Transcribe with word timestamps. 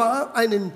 war 0.00 0.34
eine 0.34 0.72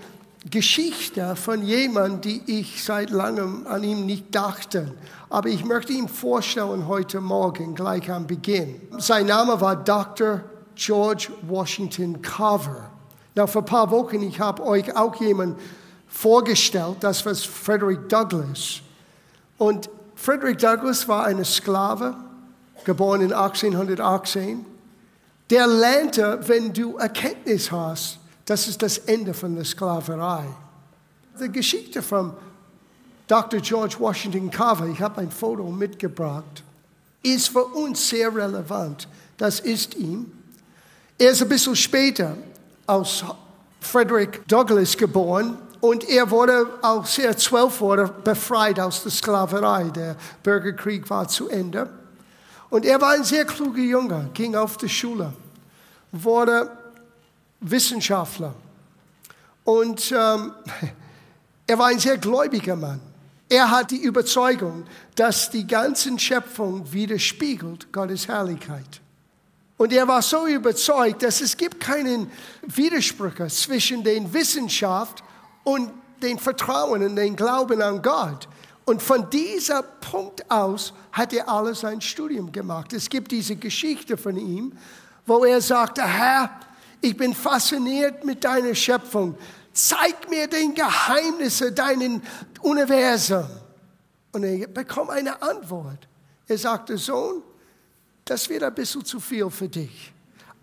Geschichte 0.51 1.35
von 1.35 1.63
jemandem, 1.63 2.21
die 2.21 2.61
ich 2.61 2.85
seit 2.85 3.09
langem 3.09 3.67
an 3.67 3.83
ihm 3.83 4.05
nicht 4.05 4.35
dachte. 4.35 4.93
Aber 5.31 5.49
ich 5.49 5.65
möchte 5.65 5.95
ihn 5.95 6.09
vorstellen 6.09 6.87
heute 6.87 7.23
Morgen, 7.23 7.75
gleich 7.75 8.11
am 8.11 8.27
Beginn. 8.27 8.83
Sein 8.99 9.25
Name 9.25 9.59
war 9.63 9.77
Dr. 9.77 10.43
George 10.75 11.29
Washington 11.41 12.21
Carver. 12.21 12.91
Na, 13.35 13.47
vor 13.47 13.63
ein 13.63 13.65
paar 13.65 13.91
Wochen, 13.91 14.21
ich 14.21 14.39
habe 14.39 14.63
euch 14.63 14.95
auch 14.95 15.19
jemanden 15.23 15.59
vorgestellt, 16.07 16.99
das 17.01 17.25
war 17.25 17.35
Frederick 17.35 18.07
Douglass. 18.11 18.83
Und 19.57 19.89
Frederick 20.17 20.59
Douglass 20.59 21.09
war 21.09 21.25
ein 21.25 21.43
Sklave, 21.47 22.15
geboren 22.85 23.23
in 23.23 23.33
1818. 23.33 24.67
Der 25.49 25.67
lernte, 25.67 26.41
wenn 26.47 26.75
du 26.75 26.99
Erkenntnis 26.99 27.73
hast, 27.73 28.19
das 28.45 28.69
ist 28.69 28.83
das 28.83 28.99
Ende 28.99 29.33
von 29.33 29.55
der 29.55 29.65
Sklaverei. 29.65 30.45
Die 31.41 31.51
Geschichte 31.51 32.03
von 32.03 32.35
Dr. 33.27 33.61
George 33.61 33.97
Washington 33.99 34.51
Carver, 34.51 34.87
ich 34.87 35.01
habe 35.01 35.23
ein 35.23 35.31
Foto 35.31 35.65
mitgebracht, 35.71 36.63
ist 37.23 37.49
für 37.49 37.65
uns 37.65 38.09
sehr 38.09 38.35
relevant. 38.35 39.09
Das 39.37 39.61
ist 39.61 39.95
ihm. 39.95 40.31
Er 41.19 41.31
ist 41.31 41.43
ein 41.43 41.49
bisschen 41.49 41.75
später 41.75 42.37
aus 42.87 43.25
Frederick 43.81 44.47
Douglass 44.47 44.97
geboren 44.97 45.57
und 45.81 46.09
er 46.09 46.31
wurde, 46.31 46.67
als 46.83 47.19
er 47.19 47.37
zwölf 47.37 47.81
wurde, 47.81 48.13
befreit 48.25 48.79
aus 48.79 49.03
der 49.03 49.13
Sklaverei. 49.13 49.85
Der 49.85 50.17
Bürgerkrieg 50.43 51.09
war 51.09 51.27
zu 51.29 51.49
Ende. 51.49 51.89
Und 52.71 52.85
er 52.85 53.01
war 53.01 53.13
ein 53.13 53.25
sehr 53.25 53.45
kluger 53.45 53.83
Junge, 53.83 54.31
ging 54.35 54.55
auf 54.55 54.77
die 54.77 54.89
Schule, 54.89 55.33
wurde 56.11 56.71
Wissenschaftler. 57.71 58.55
Und 59.65 60.13
ähm, 60.13 60.53
er 61.67 61.79
war 61.79 61.87
ein 61.89 61.99
sehr 61.99 62.19
gläubiger 62.19 62.77
Mann. 62.77 63.01
Er 63.49 63.71
hat 63.71 63.91
die 63.91 64.03
Überzeugung, 64.03 64.85
dass 65.15 65.51
die 65.51 65.67
ganze 65.67 66.19
Schöpfung 66.19 66.91
widerspiegelt 66.93 67.93
Gottes 67.93 68.27
Herrlichkeit. 68.29 69.01
Und 69.77 69.93
er 69.93 70.07
war 70.07 70.23
so 70.23 70.47
überzeugt, 70.47 71.23
dass 71.23 71.41
es 71.41 71.57
gibt 71.57 71.81
keinen 71.81 72.31
Widersprüche 72.63 73.49
zwischen 73.49 74.05
der 74.05 74.33
Wissenschaft 74.33 75.23
und 75.65 75.91
dem 76.23 76.39
Vertrauen 76.39 77.03
und 77.03 77.17
dem 77.17 77.35
Glauben 77.35 77.83
an 77.83 78.01
Gott. 78.01 78.49
Und 78.85 79.03
von 79.03 79.29
dieser 79.31 79.83
Punkt 79.83 80.49
aus 80.51 80.93
hat 81.13 81.33
er 81.33 81.49
alles 81.49 81.81
sein 81.81 82.01
Studium 82.01 82.53
gemacht. 82.53 82.93
Es 82.93 83.09
gibt 83.09 83.33
diese 83.33 83.57
Geschichte 83.57 84.17
von 84.17 84.37
ihm, 84.37 84.73
wo 85.27 85.45
er 85.45 85.61
sagte, 85.61 86.03
Herr, 86.03 86.51
ich 87.05 87.17
bin 87.17 87.35
fasziniert 87.35 88.25
mit 88.25 88.43
deiner 88.45 88.75
Schöpfung. 88.75 89.37
Zeig 89.75 90.31
mir 90.31 90.49
den 90.49 90.75
Geheimnisse 90.75 91.71
deinen 91.71 92.23
Universum. 92.63 93.47
Und 94.33 94.45
er 94.45 94.67
bekommt 94.69 95.11
eine 95.11 95.41
Antwort. 95.43 96.09
Er 96.47 96.57
sagte, 96.57 96.97
Sohn, 96.97 97.43
das 98.25 98.49
wird 98.49 98.63
ein 98.63 98.75
bisschen 98.75 99.05
zu 99.05 99.21
viel 99.21 99.51
für 99.51 99.69
dich. 99.69 100.15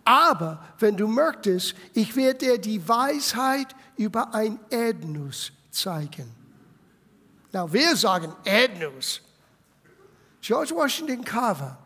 Aber 0.03 0.65
wenn 0.79 0.97
du 0.97 1.07
möchtest, 1.07 1.75
ich 1.93 2.15
werde 2.15 2.39
dir 2.39 2.57
die 2.57 2.87
Weisheit 2.87 3.75
über 3.95 4.33
ein 4.33 4.59
Erdnuss 4.71 5.51
zeigen. 5.69 6.31
Na, 7.51 7.71
wir 7.71 7.95
sagen 7.95 8.33
Erdnuss. 8.43 9.21
George 10.41 10.73
Washington 10.73 11.23
Carver 11.23 11.77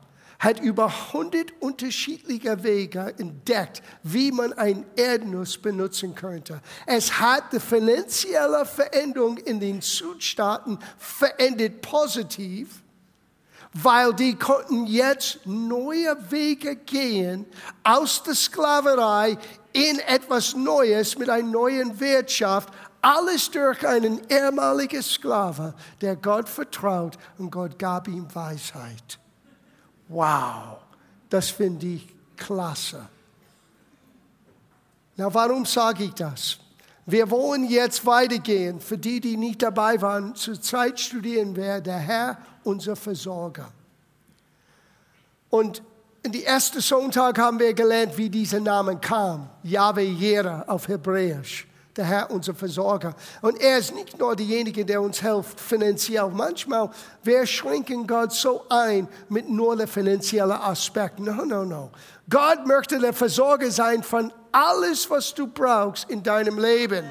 hat 0.46 0.60
über 0.60 0.86
100 0.86 1.54
unterschiedliche 1.60 2.64
Wege 2.64 3.16
entdeckt, 3.18 3.82
wie 4.04 4.32
man 4.32 4.54
ein 4.54 4.86
Erdnuss 4.96 5.58
benutzen 5.58 6.14
könnte. 6.14 6.62
Es 6.86 7.20
hat 7.20 7.52
die 7.52 7.60
finanzielle 7.60 8.64
Veränderung 8.66 9.38
in 9.40 9.60
den 9.60 9.82
Südstaaten 9.82 10.78
verändert 10.98 11.82
positiv 11.82 12.82
weil 13.78 14.14
die 14.14 14.36
konnten 14.36 14.86
jetzt 14.88 15.46
neue 15.46 16.16
Wege 16.32 16.78
gehen 16.78 17.46
aus 17.84 18.24
der 18.24 18.34
Sklaverei 18.34 19.38
in 19.74 20.00
etwas 20.00 20.56
Neues 20.56 21.18
mit 21.18 21.30
einer 21.30 21.46
neuen 21.46 22.00
Wirtschaft. 22.00 22.70
Alles 23.02 23.52
durch 23.52 23.86
einen 23.86 24.22
ehemaligen 24.30 25.04
Sklave, 25.04 25.74
der 26.00 26.16
Gott 26.16 26.48
vertraut 26.48 27.18
und 27.38 27.52
Gott 27.52 27.78
gab 27.78 28.08
ihm 28.08 28.34
Weisheit. 28.34 29.20
Wow, 30.08 30.78
das 31.30 31.50
finde 31.50 31.88
ich 31.88 32.08
klasse. 32.38 33.08
Na, 35.18 35.34
warum 35.34 35.66
sage 35.66 36.04
ich 36.04 36.14
das? 36.14 36.60
Wir 37.06 37.30
wollen 37.30 37.70
jetzt 37.70 38.06
weitergehen. 38.06 38.80
Für 38.80 38.98
die, 38.98 39.20
die 39.20 39.38
nicht 39.38 39.62
dabei 39.62 40.02
waren, 40.02 40.36
zur 40.36 40.60
Zeit 40.60 41.00
studieren 41.00 41.56
wir 41.56 41.80
der 41.80 42.00
Herr 42.00 42.38
unser 42.64 42.96
Versorger. 42.96 43.72
Und 45.50 45.82
in 46.24 46.32
die 46.32 46.44
ersten 46.44 46.82
Sonntag 46.82 47.38
haben 47.38 47.60
wir 47.60 47.74
gelernt, 47.74 48.18
wie 48.18 48.30
dieser 48.30 48.60
Name 48.60 48.98
kam. 48.98 49.50
Yahweh 49.62 50.10
Jera 50.10 50.64
auf 50.68 50.88
Hebräisch. 50.88 51.68
Der 51.96 52.06
Herr, 52.06 52.32
unser 52.32 52.54
Versorger. 52.54 53.16
Und 53.42 53.60
er 53.62 53.78
ist 53.78 53.96
nicht 53.96 54.20
nur 54.20 54.36
derjenige, 54.36 54.84
der 54.84 55.02
uns 55.02 55.22
hilft 55.22 55.60
finanziell. 55.60 56.30
Manchmal, 56.30 56.90
wir 57.24 57.46
schränken 57.46 58.06
Gott 58.06 58.34
so 58.34 58.66
ein 58.70 59.08
mit 59.30 59.50
nur 59.50 59.78
den 59.78 59.88
finanziellen 59.88 60.52
Aspekten. 60.52 61.24
No, 61.24 61.46
no, 61.46 61.64
no. 61.64 61.92
Gott 62.30 62.66
möchte 62.66 63.00
der 63.00 63.14
Versorger 63.14 63.72
sein 63.72 64.04
von 64.04 64.34
alles, 64.52 65.10
was 65.10 65.34
du 65.34 65.48
brauchst 65.48 66.10
in 66.10 66.22
deinem 66.22 66.60
Leben 66.60 67.06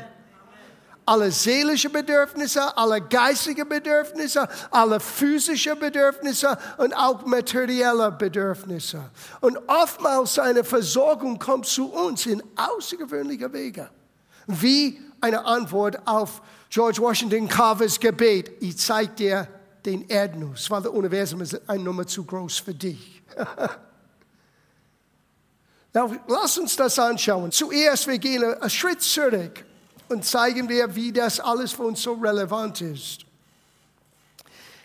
alle 1.07 1.31
seelische 1.31 1.91
Bedürfnisse, 1.91 2.77
alle 2.77 3.01
geistige 3.01 3.65
Bedürfnisse, 3.65 4.49
alle 4.71 5.01
physische 5.01 5.77
Bedürfnisse 5.77 6.57
und 6.79 6.95
auch 6.95 7.25
materielle 7.27 8.11
Bedürfnisse. 8.13 9.11
Und 9.41 9.59
oftmals 9.67 10.35
seine 10.35 10.65
Versorgung 10.65 11.39
kommt 11.39 11.67
zu 11.67 11.93
uns 11.93 12.27
in 12.27 12.43
außergewöhnlicher 12.57 13.53
Wege. 13.53 13.91
Wie 14.47 15.01
eine 15.21 15.45
Antwort 15.45 16.07
auf 16.07 16.43
George 16.69 17.01
Washington 17.01 17.49
Carvers 17.49 17.99
Gebet. 17.99 18.53
Ich 18.61 18.77
zeige 18.79 19.13
dir 19.15 19.49
den 19.87 20.09
Erdnuss, 20.09 20.71
weil 20.71 20.83
das 20.83 20.93
Universum 20.93 21.41
ist 21.41 21.61
eine 21.69 21.83
Nummer 21.83 22.07
zu 22.07 22.25
groß 22.25 22.59
für 22.59 22.75
dich. 22.75 23.23
Now, 25.95 26.13
lass 26.27 26.59
uns 26.59 26.75
das 26.75 26.99
anschauen. 26.99 27.53
Zuerst, 27.53 28.09
wir 28.09 28.19
gehen 28.19 28.43
einen 28.43 28.69
Schritt 28.69 29.01
zurück 29.01 29.65
und 30.09 30.25
zeigen 30.25 30.69
wir, 30.69 30.95
wie 30.97 31.13
das 31.13 31.39
alles 31.39 31.73
für 31.73 31.85
uns 31.85 32.03
so 32.03 32.15
relevant 32.15 32.81
ist. 32.81 33.25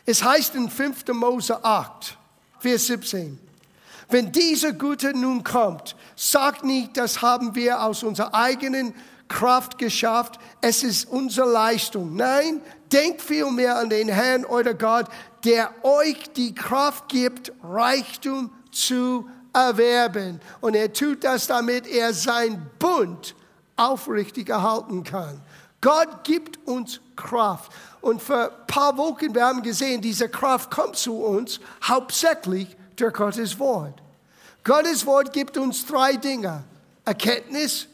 Es 0.05 0.23
heißt 0.23 0.55
in 0.55 0.69
5. 0.69 1.07
Mose 1.13 1.63
8, 1.63 2.17
Vers 2.59 2.87
17, 2.87 3.39
wenn 4.09 4.31
dieser 4.31 4.73
Gute 4.73 5.13
nun 5.13 5.43
kommt, 5.43 5.95
sagt 6.15 6.63
nicht, 6.63 6.97
das 6.97 7.21
haben 7.21 7.55
wir 7.55 7.83
aus 7.83 8.03
unserer 8.03 8.33
eigenen 8.33 8.93
Kraft 9.29 9.77
geschafft, 9.77 10.39
es 10.59 10.83
ist 10.83 11.09
unsere 11.09 11.49
Leistung. 11.49 12.15
Nein, 12.15 12.61
denkt 12.91 13.21
vielmehr 13.21 13.77
an 13.77 13.89
den 13.89 14.09
Herrn, 14.09 14.43
euer 14.43 14.73
Gott, 14.73 15.05
der 15.45 15.71
euch 15.83 16.31
die 16.35 16.53
Kraft 16.53 17.07
gibt, 17.07 17.53
Reichtum 17.63 18.51
zu 18.71 19.29
erwerben. 19.53 20.41
Und 20.59 20.75
er 20.75 20.91
tut 20.91 21.23
das, 21.23 21.47
damit 21.47 21.87
er 21.87 22.13
sein 22.13 22.69
Bund 22.79 23.35
aufrichtig 23.77 24.49
erhalten 24.49 25.03
kann. 25.03 25.39
Gott 25.81 26.23
gibt 26.23 26.59
uns 26.67 26.99
Kraft. 27.15 27.71
Und 28.01 28.21
für 28.21 28.51
ein 28.51 28.67
paar 28.67 28.97
Wochen, 28.97 29.33
wir 29.33 29.45
haben 29.45 29.61
gesehen, 29.61 30.01
diese 30.01 30.27
Kraft 30.27 30.71
kommt 30.71 30.97
zu 30.97 31.15
uns 31.23 31.59
hauptsächlich 31.83 32.75
durch 32.95 33.13
Gottes 33.13 33.57
Wort. 33.59 34.01
Gottes 34.63 35.05
Wort 35.05 35.31
gibt 35.31 35.57
uns 35.57 35.85
drei 35.85 36.13
Dinge. 36.13 36.63
Erkenntnis, 37.05 37.87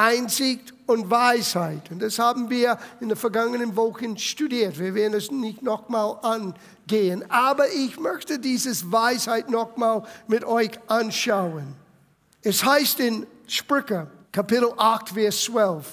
Einsicht 0.00 0.72
und 0.86 1.10
Weisheit. 1.10 1.90
Und 1.90 2.00
das 2.00 2.18
haben 2.18 2.48
wir 2.48 2.78
in 3.00 3.10
den 3.10 3.18
vergangenen 3.18 3.76
Wochen 3.76 4.16
studiert. 4.16 4.78
Wir 4.78 4.94
werden 4.94 5.12
es 5.12 5.30
nicht 5.30 5.62
nochmal 5.62 6.18
angehen. 6.22 7.30
Aber 7.30 7.68
ich 7.68 8.00
möchte 8.00 8.38
dieses 8.38 8.90
Weisheit 8.90 9.50
nochmal 9.50 10.02
mit 10.26 10.42
euch 10.42 10.70
anschauen. 10.86 11.74
Es 12.42 12.64
heißt 12.64 12.98
in 13.00 13.26
Sprüche 13.46 14.06
Kapitel 14.32 14.72
8, 14.74 15.10
Vers 15.10 15.42
12. 15.42 15.86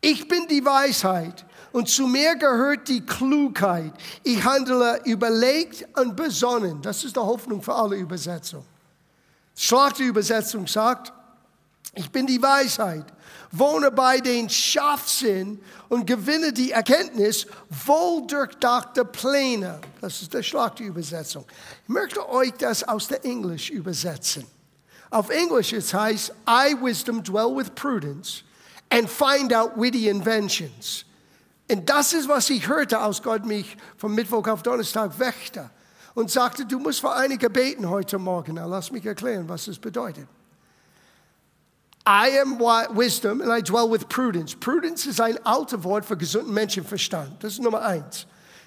Ich 0.00 0.26
bin 0.26 0.48
die 0.48 0.64
Weisheit 0.64 1.46
und 1.70 1.88
zu 1.88 2.08
mir 2.08 2.34
gehört 2.34 2.88
die 2.88 3.00
Klugheit. 3.00 3.92
Ich 4.24 4.42
handle 4.42 5.00
überlegt 5.04 5.86
und 5.96 6.16
besonnen. 6.16 6.82
Das 6.82 7.04
ist 7.04 7.14
die 7.14 7.20
Hoffnung 7.20 7.62
für 7.62 7.74
alle 7.74 7.94
Übersetzungen. 7.94 8.66
Schlachterübersetzung 9.54 10.66
sagt, 10.66 11.12
ich 11.94 12.10
bin 12.10 12.26
die 12.26 12.42
Weisheit, 12.42 13.06
wohne 13.50 13.90
bei 13.90 14.18
den 14.18 14.48
Scharfsinn 14.48 15.60
und 15.88 16.06
gewinne 16.06 16.52
die 16.52 16.72
Erkenntnis 16.72 17.46
wohl 17.86 18.26
durchdachte 18.26 19.04
Pläne. 19.04 19.80
Das 20.00 20.22
ist 20.22 20.34
die 20.34 20.42
Schlachterübersetzung. 20.42 21.44
Ich 21.84 21.88
möchte 21.88 22.28
euch 22.28 22.52
das 22.52 22.82
aus 22.82 23.08
der 23.08 23.24
Englisch 23.24 23.70
übersetzen. 23.70 24.46
Auf 25.10 25.30
Englisch 25.30 25.72
es 25.72 25.94
heißt, 25.94 26.32
I, 26.48 26.74
wisdom, 26.82 27.22
dwell 27.22 27.54
with 27.54 27.70
prudence 27.76 28.42
and 28.90 29.08
find 29.08 29.54
out 29.54 29.72
witty 29.76 30.08
inventions. 30.08 31.04
Und 31.70 31.88
das 31.88 32.12
ist, 32.12 32.28
was 32.28 32.50
ich 32.50 32.68
hörte, 32.68 32.98
als 32.98 33.22
Gott 33.22 33.46
mich 33.46 33.76
vom 33.96 34.14
Mittwoch 34.14 34.46
auf 34.48 34.62
Donnerstag 34.62 35.18
wächte 35.18 35.70
und 36.14 36.30
sagte, 36.30 36.66
du 36.66 36.78
musst 36.78 37.00
für 37.00 37.12
einige 37.12 37.48
beten 37.48 37.88
heute 37.88 38.18
Morgen. 38.18 38.54
Na, 38.54 38.66
lass 38.66 38.90
mich 38.90 39.06
erklären, 39.06 39.48
was 39.48 39.66
das 39.66 39.78
bedeutet. 39.78 40.26
I 42.06 42.38
am 42.38 42.58
wisdom 42.94 43.40
and 43.40 43.50
I 43.50 43.62
dwell 43.62 43.90
with 43.90 44.08
prudence. 44.08 44.54
Prudence 44.54 45.06
ist 45.06 45.20
ein 45.20 45.38
altes 45.46 45.82
Wort 45.84 46.04
für 46.04 46.16
gesunden 46.16 46.52
Menschenverstand. 46.52 47.42
Das 47.42 47.54
ist 47.54 47.62
Nummer 47.62 47.82
eins. 47.82 48.26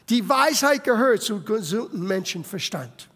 Die 0.10 0.28
Weisheit 0.28 0.84
gehört 0.84 1.22
zu 1.22 1.44
gesunden 1.44 2.08
Menschenverstand. 2.08 3.10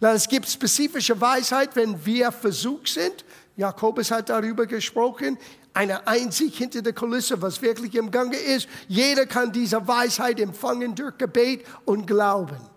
Na, 0.00 0.14
es 0.14 0.26
gibt 0.26 0.48
spezifische 0.48 1.20
Weisheit, 1.20 1.76
wenn 1.76 2.04
wir 2.04 2.32
versucht 2.32 2.88
sind. 2.88 3.24
Jakobus 3.56 4.10
hat 4.10 4.30
darüber 4.30 4.66
gesprochen 4.66 5.38
eine 5.74 6.06
Einsicht 6.06 6.56
hinter 6.56 6.82
der 6.82 6.92
Kulisse, 6.92 7.40
was 7.40 7.62
wirklich 7.62 7.94
im 7.94 8.10
Gange 8.10 8.36
ist. 8.36 8.68
Jeder 8.88 9.26
kann 9.26 9.52
diese 9.52 9.86
Weisheit 9.86 10.40
empfangen 10.40 10.94
durch 10.94 11.16
Gebet 11.18 11.64
und 11.84 12.06
Glauben. 12.06 12.71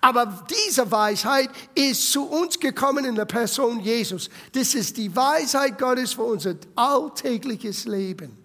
Aber 0.00 0.44
diese 0.50 0.90
Weisheit 0.90 1.50
ist 1.74 2.12
zu 2.12 2.24
uns 2.26 2.58
gekommen 2.58 3.04
in 3.04 3.14
der 3.14 3.24
Person 3.24 3.80
Jesus. 3.80 4.30
Das 4.52 4.74
ist 4.74 4.96
die 4.96 5.14
Weisheit 5.14 5.78
Gottes 5.78 6.14
für 6.14 6.22
unser 6.22 6.54
alltägliches 6.74 7.84
Leben. 7.84 8.36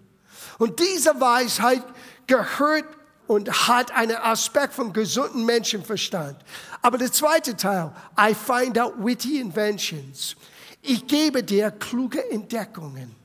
Und 0.58 0.78
diese 0.78 1.18
Weisheit 1.20 1.84
gehört 2.26 2.84
und 3.26 3.50
hat 3.68 3.90
einen 3.92 4.16
Aspekt 4.16 4.74
von 4.74 4.92
gesunden 4.92 5.44
Menschenverstand. 5.46 6.36
Aber 6.82 6.98
der 6.98 7.10
zweite 7.12 7.56
Teil, 7.56 7.92
I 8.18 8.34
find 8.34 8.78
out 8.78 8.94
witty 8.98 9.40
inventions. 9.40 10.36
Ich 10.82 11.06
gebe 11.06 11.42
dir 11.42 11.70
kluge 11.70 12.28
Entdeckungen. 12.30 13.21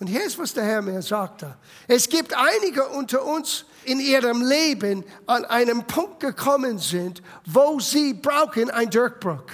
Und 0.00 0.08
hier 0.08 0.24
ist, 0.24 0.38
was 0.38 0.52
der 0.52 0.64
Herr 0.64 0.82
mir 0.82 1.02
sagte. 1.02 1.56
Es 1.86 2.08
gibt 2.08 2.34
einige 2.36 2.88
unter 2.88 3.24
uns 3.24 3.64
in 3.84 4.00
ihrem 4.00 4.42
Leben 4.42 5.04
an 5.26 5.44
einem 5.44 5.86
Punkt 5.86 6.20
gekommen 6.20 6.78
sind, 6.78 7.22
wo 7.46 7.78
sie 7.80 8.14
brauchen 8.14 8.70
ein 8.70 8.90
Durchbruch. 8.90 9.44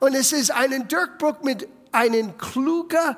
Und 0.00 0.14
es 0.14 0.32
ist 0.32 0.50
ein 0.50 0.86
Durchbruch 0.86 1.42
mit 1.42 1.68
einer 1.90 2.32
klugen 2.34 3.16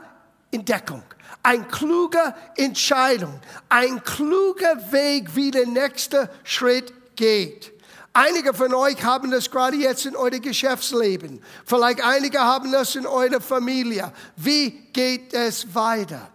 Entdeckung, 0.51 1.03
ein 1.43 1.69
kluger 1.69 2.35
Entscheidung, 2.57 3.41
ein 3.69 4.03
kluger 4.03 4.93
Weg, 4.93 5.35
wie 5.35 5.51
der 5.51 5.67
nächste 5.67 6.31
Schritt 6.45 6.93
geht. 7.17 7.73
Einige 8.13 8.53
von 8.55 8.75
euch 8.75 9.03
haben 9.05 9.31
das 9.31 9.51
gerade 9.51 9.77
jetzt 9.77 10.05
in 10.05 10.17
eurem 10.17 10.43
Geschäftsleben. 10.43 11.41
Vielleicht 11.65 12.05
einige 12.05 12.41
haben 12.41 12.73
das 12.73 12.97
in 12.97 13.07
eurer 13.07 13.41
Familie. 13.41 14.13
Wie 14.37 14.71
geht 14.93 15.33
es 15.33 15.73
weiter? 15.75 16.29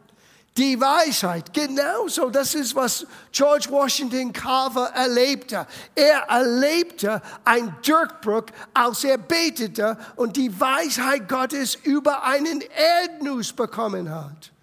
Die 0.58 0.80
Weisheit, 0.80 1.54
genauso, 1.54 2.30
das 2.30 2.56
ist, 2.56 2.74
was 2.76 3.06
George 3.34 3.68
Washington 3.70 4.32
Carver 4.32 4.86
erlebte. 4.96 5.68
Er 5.94 6.20
erlebte 6.30 7.22
ein 7.44 7.76
Durchbruch, 7.86 8.46
als 8.74 9.04
er 9.04 9.18
betete 9.18 9.98
und 10.16 10.38
die 10.38 10.58
Weisheit 10.58 11.28
Gottes 11.28 11.76
über 11.84 12.24
einen 12.24 12.62
Erdnuss 12.62 13.52
bekommen 13.52 14.10
hat. 14.10 14.54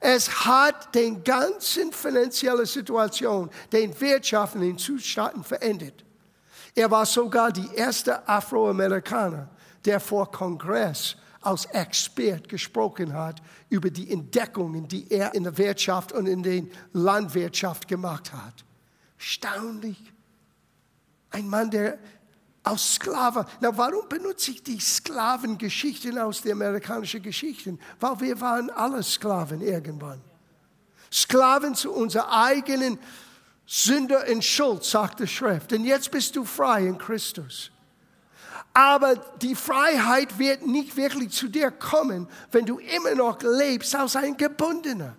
Es 0.00 0.46
hat 0.46 0.94
den 0.94 1.22
ganzen 1.22 1.92
finanziellen 1.92 2.64
Situation, 2.64 3.50
den 3.72 3.98
wirtschaftlichen 4.00 4.78
Zustand 4.78 5.46
verändert. 5.46 6.05
Er 6.76 6.90
war 6.90 7.06
sogar 7.06 7.50
die 7.50 7.68
erste 7.74 8.28
Afroamerikaner, 8.28 9.48
der 9.82 9.98
vor 9.98 10.30
Kongress 10.30 11.16
als 11.40 11.64
Expert 11.66 12.48
gesprochen 12.48 13.14
hat 13.14 13.40
über 13.70 13.88
die 13.88 14.10
Entdeckungen, 14.10 14.86
die 14.86 15.10
er 15.10 15.34
in 15.34 15.44
der 15.44 15.56
Wirtschaft 15.56 16.12
und 16.12 16.26
in 16.26 16.42
der 16.42 16.64
Landwirtschaft 16.92 17.88
gemacht 17.88 18.30
hat. 18.32 18.64
Staunlich. 19.16 20.12
Ein 21.30 21.48
Mann, 21.48 21.70
der 21.70 21.98
als 22.62 22.94
Sklave. 22.96 23.46
Na, 23.60 23.76
warum 23.78 24.08
benutze 24.08 24.50
ich 24.50 24.62
die 24.62 24.78
Sklavengeschichten 24.78 26.18
aus 26.18 26.42
der 26.42 26.52
amerikanischen 26.52 27.22
Geschichten? 27.22 27.78
Weil 28.00 28.20
wir 28.20 28.40
waren 28.40 28.68
alle 28.70 29.02
Sklaven 29.02 29.62
irgendwann. 29.62 30.20
Sklaven 31.10 31.74
zu 31.74 31.92
unserer 31.92 32.30
eigenen 32.30 32.98
Sünder 33.66 34.24
und 34.30 34.44
Schuld, 34.44 34.84
sagt 34.84 35.20
die 35.20 35.26
Schrift. 35.26 35.72
Und 35.72 35.84
jetzt 35.84 36.10
bist 36.10 36.36
du 36.36 36.44
frei 36.44 36.86
in 36.86 36.98
Christus. 36.98 37.70
Aber 38.72 39.16
die 39.40 39.54
Freiheit 39.54 40.38
wird 40.38 40.66
nicht 40.66 40.96
wirklich 40.96 41.30
zu 41.30 41.48
dir 41.48 41.70
kommen, 41.70 42.28
wenn 42.52 42.66
du 42.66 42.78
immer 42.78 43.14
noch 43.14 43.42
lebst 43.42 43.94
als 43.94 44.16
ein 44.16 44.36
Gebundener. 44.36 45.16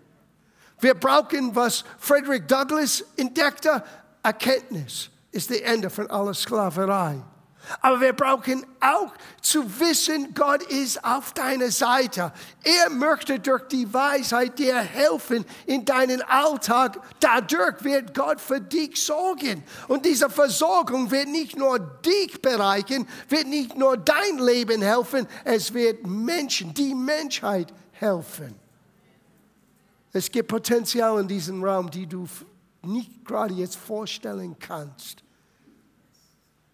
Wir 0.79 0.93
brauchen, 0.93 1.55
was 1.55 1.83
Frederick 1.97 2.47
Douglass 2.47 3.03
entdeckte, 3.17 3.83
Erkenntnis 4.21 5.09
ist 5.31 5.49
das 5.49 5.57
Ende 5.61 5.89
von 5.89 6.09
aller 6.09 6.33
Sklaverei. 6.33 7.23
Aber 7.81 8.01
wir 8.01 8.13
brauchen 8.13 8.65
auch 8.79 9.13
zu 9.41 9.79
wissen, 9.79 10.33
Gott 10.33 10.63
ist 10.63 11.03
auf 11.03 11.33
deiner 11.33 11.71
Seite. 11.71 12.31
Er 12.63 12.89
möchte 12.89 13.39
durch 13.39 13.67
die 13.67 13.93
Weisheit 13.93 14.57
dir 14.57 14.77
helfen 14.77 15.45
in 15.65 15.83
deinen 15.85 16.21
Alltag. 16.21 16.99
Dadurch 17.19 17.83
wird 17.83 18.13
Gott 18.13 18.39
für 18.39 18.61
dich 18.61 19.03
sorgen. 19.03 19.63
Und 19.87 20.05
diese 20.05 20.29
Versorgung 20.29 21.11
wird 21.11 21.27
nicht 21.27 21.57
nur 21.57 21.79
dich 21.79 22.41
bereichern, 22.41 23.07
wird 23.29 23.47
nicht 23.47 23.77
nur 23.77 23.97
dein 23.97 24.39
Leben 24.39 24.81
helfen, 24.81 25.27
es 25.43 25.73
wird 25.73 26.05
Menschen, 26.05 26.73
die 26.73 26.95
Menschheit 26.95 27.73
helfen. 27.91 28.55
Es 30.13 30.31
gibt 30.31 30.47
Potenzial 30.47 31.19
in 31.19 31.27
diesem 31.27 31.63
Raum, 31.63 31.91
die 31.91 32.07
du 32.07 32.27
nicht 32.83 33.25
gerade 33.25 33.53
jetzt 33.53 33.75
vorstellen 33.75 34.55
kannst. 34.57 35.23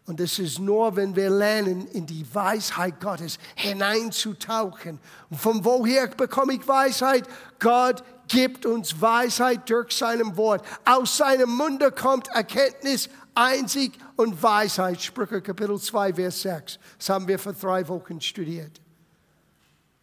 Und 0.06 0.20
es 0.20 0.38
ist 0.38 0.60
nur, 0.60 0.96
wenn 0.98 1.16
wir 1.16 1.30
lernen, 1.30 1.88
in 1.88 2.06
die 2.06 2.26
Weisheit 2.34 3.00
Gottes 3.00 3.40
hineinzutauchen. 3.56 5.00
Und 5.30 5.38
von 5.38 5.64
woher 5.64 6.08
bekomme 6.08 6.54
ich 6.54 6.68
Weisheit? 6.68 7.26
Gott 7.60 8.04
gibt 8.28 8.66
uns 8.66 9.00
Weisheit 9.00 9.70
durch 9.70 9.96
seinem 9.96 10.36
Wort. 10.36 10.66
Aus 10.84 11.18
seinem 11.18 11.52
Munde 11.52 11.92
kommt 11.92 12.28
Erkenntnis, 12.30 13.10
Einsicht 13.34 13.98
und 14.18 14.42
Weisheit. 14.44 15.02
Sprüche 15.02 15.42
Kapitel 15.42 15.80
2, 15.80 16.16
Vers 16.16 16.42
6. 16.42 16.80
Das 16.98 17.10
haben 17.10 17.28
wir 17.28 17.40
vor 17.40 17.54
drei 17.54 17.88
Wochen 17.88 18.20
studiert. 18.20 18.82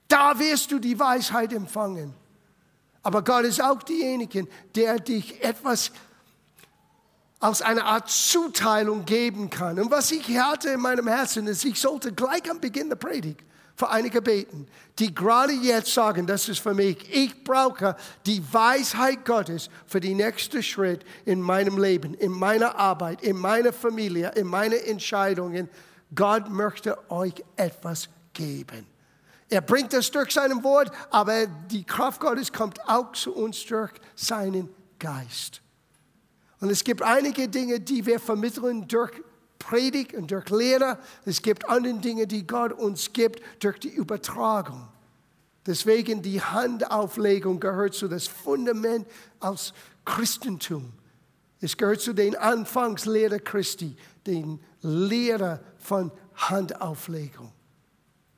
Da 0.09 0.39
wirst 0.39 0.73
du 0.73 0.79
die 0.79 0.99
Weisheit 0.99 1.53
empfangen. 1.53 2.15
Aber 3.03 3.23
Gott 3.23 3.45
ist 3.45 3.63
auch 3.63 3.83
derjenige, 3.83 4.47
der 4.75 4.99
dich 4.99 5.43
etwas 5.43 5.93
als 7.41 7.63
eine 7.63 7.85
Art 7.85 8.11
Zuteilung 8.11 9.07
geben 9.07 9.49
kann. 9.49 9.81
Und 9.81 9.91
was 9.91 10.11
ich 10.13 10.39
hatte 10.39 10.69
in 10.69 10.81
meinem 10.81 11.09
Herzen 11.09 11.47
ist, 11.47 11.65
ich 11.65 11.81
sollte 11.81 12.13
gleich 12.13 12.49
am 12.51 12.61
Beginn 12.61 12.91
der 12.91 12.97
Predigt 12.97 13.41
für 13.75 13.89
einige 13.89 14.21
beten, 14.21 14.67
die 14.99 15.15
gerade 15.15 15.55
jetzt 15.55 15.95
sagen, 15.95 16.27
das 16.27 16.51
ist 16.51 16.61
für 16.61 16.75
mich, 16.75 16.99
ich 17.11 17.43
brauche 17.43 17.97
die 18.27 18.43
Weisheit 18.53 19.25
Gottes 19.25 19.71
für 19.87 20.01
den 20.01 20.19
nächsten 20.19 20.63
Schritt 20.63 21.03
in 21.25 21.41
meinem 21.41 21.79
Leben, 21.79 22.13
in 22.13 22.31
meiner 22.31 22.77
Arbeit, 22.77 23.23
in 23.23 23.39
meiner 23.39 23.73
Familie, 23.73 24.33
in 24.37 24.47
meinen 24.47 24.79
Entscheidungen. 24.79 25.71
Gott 26.15 26.51
möchte 26.51 27.11
euch 27.11 27.43
etwas 27.57 28.11
geben. 28.35 28.87
Er 29.49 29.63
bringt 29.63 29.95
das 29.95 30.11
durch 30.11 30.33
sein 30.33 30.63
Wort, 30.63 30.93
aber 31.11 31.47
die 31.47 31.85
Kraft 31.85 32.21
Gottes 32.21 32.53
kommt 32.53 32.87
auch 32.87 33.13
zu 33.13 33.35
uns 33.35 33.65
durch 33.65 33.93
seinen 34.15 34.69
Geist. 34.99 35.63
Und 36.61 36.71
es 36.71 36.85
gibt 36.85 37.03
einige 37.03 37.49
Dinge, 37.49 37.81
die 37.81 38.05
wir 38.05 38.21
vermitteln 38.21 38.87
durch 38.87 39.13
Predigt 39.59 40.15
und 40.15 40.31
durch 40.31 40.49
Lehre. 40.51 40.99
Es 41.25 41.43
gibt 41.43 41.69
andere 41.69 41.95
Dinge, 41.95 42.27
die 42.27 42.47
Gott 42.47 42.73
uns 42.73 43.13
gibt 43.13 43.41
durch 43.63 43.79
die 43.79 43.89
Übertragung. 43.89 44.89
Deswegen 45.67 46.23
die 46.23 46.41
Handauflegung 46.41 47.61
gehört 47.61 47.95
zu 47.95 48.09
das 48.09 48.27
Fundament 48.27 49.07
als 49.39 49.73
Christentum. 50.05 50.93
Es 51.61 51.77
gehört 51.77 52.01
zu 52.01 52.15
den 52.15 52.37
Anfangslehre 52.37 53.39
Christi, 53.41 53.95
den 54.27 54.61
Lehre 54.81 55.63
von 55.79 56.11
Handauflegung. 56.35 57.53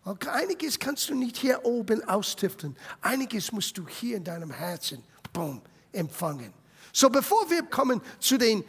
Okay, 0.04 0.28
einiges 0.30 0.80
kannst 0.80 1.08
du 1.08 1.14
nicht 1.14 1.36
hier 1.36 1.64
oben 1.64 2.06
ausstiften. 2.08 2.76
Einiges 3.00 3.52
musst 3.52 3.78
du 3.78 3.86
hier 3.86 4.16
in 4.16 4.24
deinem 4.24 4.50
Herzen 4.50 5.04
boom, 5.32 5.62
empfangen. 5.92 6.52
So 6.92 7.08
bevor 7.10 7.48
wir 7.50 7.62
kommen 7.62 8.00
zu 8.20 8.36
den 8.38 8.64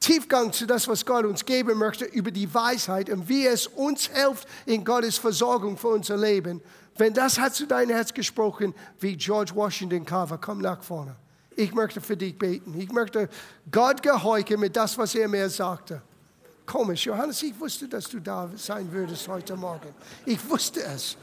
Tiefgang 0.00 0.52
zu 0.52 0.66
das, 0.66 0.88
was 0.88 1.04
Gott 1.04 1.24
uns 1.24 1.44
geben 1.44 1.78
möchte, 1.78 2.04
über 2.04 2.30
die 2.30 2.52
Weisheit 2.52 3.10
und 3.10 3.28
wie 3.28 3.46
es 3.46 3.66
uns 3.66 4.08
hilft 4.08 4.46
in 4.66 4.84
Gottes 4.84 5.18
Versorgung 5.18 5.76
für 5.76 5.88
unser 5.88 6.16
Leben. 6.16 6.62
Wenn 6.96 7.12
das 7.12 7.38
hat 7.38 7.54
zu 7.54 7.66
deinem 7.66 7.90
Herz 7.90 8.12
gesprochen, 8.14 8.74
wie 9.00 9.16
George 9.16 9.52
Washington 9.54 10.04
Carver, 10.04 10.38
komm 10.38 10.60
nach 10.60 10.82
vorne. 10.82 11.16
Ich 11.54 11.72
möchte 11.72 12.00
für 12.00 12.16
dich 12.16 12.38
beten. 12.38 12.78
Ich 12.78 12.92
möchte 12.92 13.28
Gott 13.70 14.02
gehorchen 14.02 14.60
mit 14.60 14.76
das, 14.76 14.96
was 14.96 15.14
er 15.14 15.28
mir 15.28 15.48
sagte. 15.48 16.02
Komisch, 16.66 17.06
Johannes, 17.06 17.42
ich 17.42 17.58
wusste, 17.58 17.88
dass 17.88 18.08
du 18.08 18.20
da 18.20 18.50
sein 18.56 18.90
würdest 18.92 19.26
heute 19.28 19.56
Morgen. 19.56 19.94
Ich 20.24 20.48
wusste 20.48 20.82
es. 20.82 21.16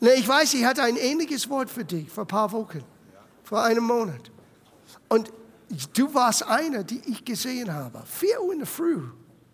Ich 0.00 0.26
weiß, 0.26 0.54
ich 0.54 0.64
hatte 0.64 0.82
ein 0.82 0.96
ähnliches 0.96 1.48
Wort 1.48 1.70
für 1.70 1.84
dich 1.84 2.10
vor 2.10 2.24
ein 2.24 2.28
paar 2.28 2.50
Wochen. 2.50 2.82
vor 3.44 3.62
einem 3.62 3.84
Monat. 3.84 4.31
Und 5.12 5.30
du 5.92 6.14
warst 6.14 6.42
einer, 6.42 6.84
die 6.84 7.02
ich 7.04 7.22
gesehen 7.22 7.70
habe. 7.70 8.02
Vier 8.06 8.42
Uhr 8.42 8.54
in 8.54 8.60
der 8.60 8.66
Früh. 8.66 9.02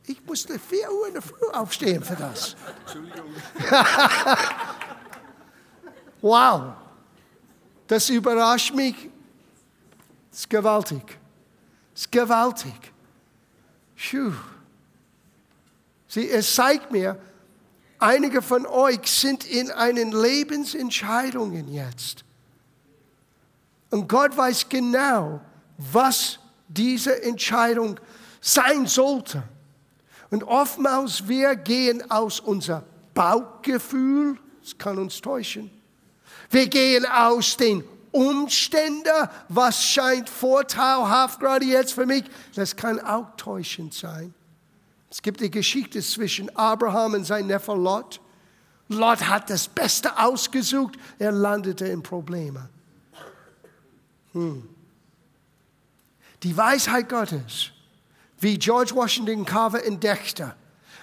Ich 0.07 0.25
musste 0.25 0.57
vier 0.57 0.89
Uhr 0.89 1.09
in 1.09 1.15
der 1.15 1.23
Früh 1.23 1.49
aufstehen 1.53 2.01
für 2.05 2.15
das. 2.15 2.55
Entschuldigung. 2.83 3.35
wow. 6.21 6.75
Das 7.89 8.09
überrascht 8.09 8.73
mich. 8.73 9.11
Das 10.31 10.41
ist 10.41 10.51
gewaltig. 10.51 11.19
Das 11.93 12.03
ist 12.03 12.13
gewaltig. 12.13 12.93
Puh. 13.97 14.33
Sie, 16.07 16.31
es 16.31 16.55
zeigt 16.55 16.93
mir, 16.93 17.21
einige 17.99 18.43
von 18.43 18.65
euch 18.65 19.11
sind 19.11 19.45
in 19.45 19.73
einen 19.73 20.13
Lebensentscheidungen 20.13 21.67
jetzt. 21.67 22.25
Und 23.91 24.09
Gott 24.09 24.37
weiß 24.37 24.69
genau, 24.69 25.41
was 25.79 26.39
diese 26.67 27.23
Entscheidung 27.23 27.99
sein 28.41 28.87
sollte. 28.87 29.43
Und 30.31 30.45
oftmals 30.45 31.27
wir 31.27 31.57
gehen 31.57 32.11
aus 32.11 32.41
unser 32.41 32.85
Bauchgefühl, 33.15 34.37
das 34.63 34.77
kann 34.77 34.99
uns 34.99 35.21
täuschen. 35.21 35.71
Wir 36.51 36.67
gehen 36.67 37.07
aus 37.07 37.57
den 37.57 37.83
Umständen, 38.11 39.29
was 39.49 39.83
scheint 39.83 40.29
vorteilhaft 40.29 41.41
gerade 41.41 41.65
jetzt 41.65 41.93
für 41.93 42.07
mich. 42.07 42.25
Das 42.55 42.77
kann 42.77 43.01
auch 43.01 43.37
täuschend 43.37 43.95
sein. 43.95 44.35
Es 45.11 45.23
gibt 45.23 45.41
die 45.41 45.51
Geschichte 45.51 46.03
zwischen 46.03 46.55
Abraham 46.55 47.15
und 47.15 47.25
seinem 47.25 47.47
Neffe 47.47 47.75
Lot. 47.75 48.21
Lot 48.89 49.29
hat 49.29 49.51
das 49.51 49.69
Beste 49.69 50.19
ausgesucht, 50.19 50.97
er 51.19 51.33
landete 51.33 51.87
in 51.87 52.03
Probleme. 52.03 52.69
Hm. 54.33 54.69
Die 56.43 56.57
Weisheit 56.57 57.09
Gottes, 57.09 57.71
wie 58.39 58.59
George 58.59 58.95
Washington 58.95 59.45
Carver 59.45 59.85
entdeckte, 59.85 60.55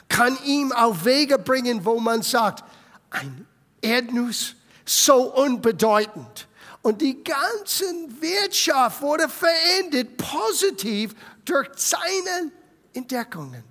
kann 0.07 0.37
ihm 0.45 0.71
auf 0.71 1.03
Wege 1.03 1.37
bringen, 1.37 1.83
wo 1.83 1.99
man 1.99 2.21
sagt, 2.21 2.63
ein 3.09 3.45
Erdnuss 3.81 4.55
so 4.85 5.33
unbedeutend. 5.33 6.47
Und 6.81 7.01
die 7.01 7.23
ganze 7.23 7.85
Wirtschaft 8.19 9.01
wurde 9.01 9.27
verändert, 9.27 10.17
positiv 10.17 11.15
durch 11.43 11.69
seine 11.75 12.51
Entdeckungen. 12.93 13.63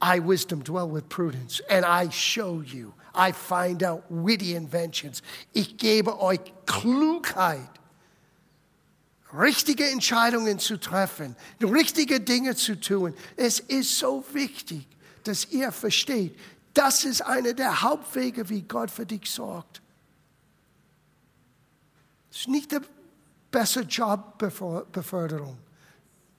I, 0.00 0.20
wisdom, 0.20 0.62
dwell 0.62 0.86
with 0.86 1.08
prudence, 1.08 1.60
and 1.68 1.84
I 1.84 2.08
show 2.10 2.60
you. 2.60 2.92
I 3.14 3.32
find 3.32 3.82
out 3.82 4.04
witty 4.08 4.54
inventions. 4.54 5.22
Ich 5.52 5.76
gebe 5.76 6.20
euch 6.20 6.40
Klugheit 6.66 7.77
richtige 9.32 9.88
Entscheidungen 9.90 10.58
zu 10.58 10.78
treffen, 10.78 11.36
richtige 11.62 12.20
Dinge 12.20 12.56
zu 12.56 12.78
tun. 12.80 13.14
Es 13.36 13.60
ist 13.60 13.98
so 13.98 14.24
wichtig, 14.32 14.86
dass 15.24 15.50
ihr 15.50 15.72
versteht, 15.72 16.38
das 16.74 17.04
ist 17.04 17.22
einer 17.22 17.54
der 17.54 17.82
Hauptwege, 17.82 18.48
wie 18.48 18.62
Gott 18.62 18.90
für 18.90 19.04
dich 19.04 19.30
sorgt. 19.30 19.82
Es 22.30 22.40
ist 22.40 22.48
nicht 22.48 22.72
die 22.72 22.78
bessere 23.50 23.84
Jobbeförderung. 23.84 25.58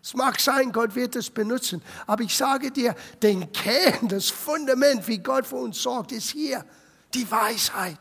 Es 0.02 0.14
mag 0.14 0.40
sein, 0.40 0.72
Gott 0.72 0.96
wird 0.96 1.16
es 1.18 1.30
benutzen, 1.30 1.82
aber 2.08 2.24
ich 2.24 2.36
sage 2.36 2.72
dir, 2.72 2.96
den 3.22 3.52
Kern, 3.52 4.08
das 4.08 4.30
Fundament, 4.30 5.06
wie 5.08 5.18
Gott 5.18 5.46
für 5.46 5.58
uns 5.58 5.82
sorgt, 5.82 6.14
ist 6.14 6.30
hier 6.30 6.66
die 7.14 7.30
Weisheit. 7.30 8.00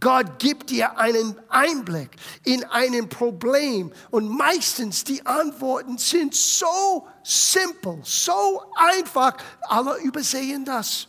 Gott 0.00 0.38
gibt 0.38 0.70
dir 0.70 0.96
einen 0.96 1.38
Einblick 1.48 2.10
in 2.44 2.64
ein 2.64 3.08
Problem 3.08 3.92
und 4.10 4.28
meistens 4.28 5.04
die 5.04 5.24
Antworten 5.26 5.98
sind 5.98 6.34
so 6.34 7.06
simpel, 7.22 8.00
so 8.02 8.62
einfach, 8.74 9.36
alle 9.62 9.98
übersehen 9.98 10.64
das. 10.64 11.08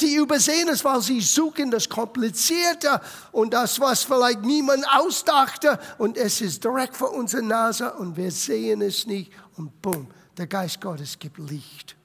Die 0.00 0.14
übersehen 0.14 0.68
es, 0.68 0.84
weil 0.84 1.02
sie 1.02 1.20
suchen 1.20 1.70
das 1.70 1.88
Komplizierte 1.88 3.00
und 3.32 3.52
das, 3.52 3.78
was 3.80 4.04
vielleicht 4.04 4.42
niemand 4.42 4.86
ausdachte 4.90 5.78
und 5.98 6.16
es 6.16 6.40
ist 6.40 6.64
direkt 6.64 6.96
vor 6.96 7.12
unserer 7.12 7.42
Nase 7.42 7.92
und 7.94 8.16
wir 8.16 8.30
sehen 8.30 8.80
es 8.80 9.06
nicht 9.06 9.32
und 9.56 9.82
bumm, 9.82 10.08
der 10.36 10.46
Geist 10.46 10.80
Gottes 10.80 11.18
gibt 11.18 11.38
Licht. 11.38 11.96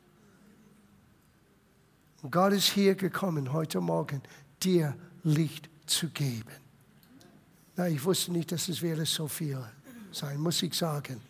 Und 2.24 2.32
Gott 2.32 2.54
ist 2.54 2.70
hier 2.70 2.96
gekommen 2.96 3.54
heute 3.54 3.80
Morgen, 3.80 4.24
dir 4.64 4.96
Licht 5.24 5.70
zu 5.86 6.10
geben. 6.10 6.52
Na, 7.76 7.88
ich 7.88 8.04
wusste 8.04 8.32
nicht, 8.32 8.52
dass 8.52 8.68
es 8.70 8.82
wäre 8.82 9.06
so 9.06 9.28
viel 9.28 9.64
sein, 10.12 10.40
muss 10.40 10.62
ich 10.62 10.74
sagen. 10.76 11.22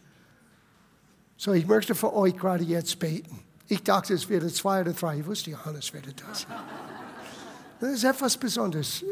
So, 1.38 1.53
ich 1.53 1.65
möchte 1.65 1.95
für 1.95 2.13
euch 2.13 2.36
gerade 2.36 2.63
jetzt 2.63 3.00
beten. 3.00 3.39
Ich 3.67 3.81
dachte, 3.83 4.13
es 4.13 4.27
wäre 4.29 4.48
zwei 4.51 4.81
oder 4.81 4.93
drei. 4.93 5.19
Ich 5.19 5.25
wusste, 5.25 5.51
Johannes 5.51 5.91
werde 5.93 6.13
das. 6.13 6.45
Das 7.79 7.91
ist 7.91 8.03
etwas 8.03 8.38
Besonderes. 8.38 9.03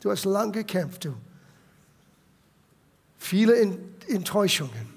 Du 0.00 0.10
hast 0.10 0.24
lange 0.24 0.52
gekämpft, 0.52 1.04
du. 1.04 1.14
Viele 3.18 3.78
Enttäuschungen, 4.08 4.88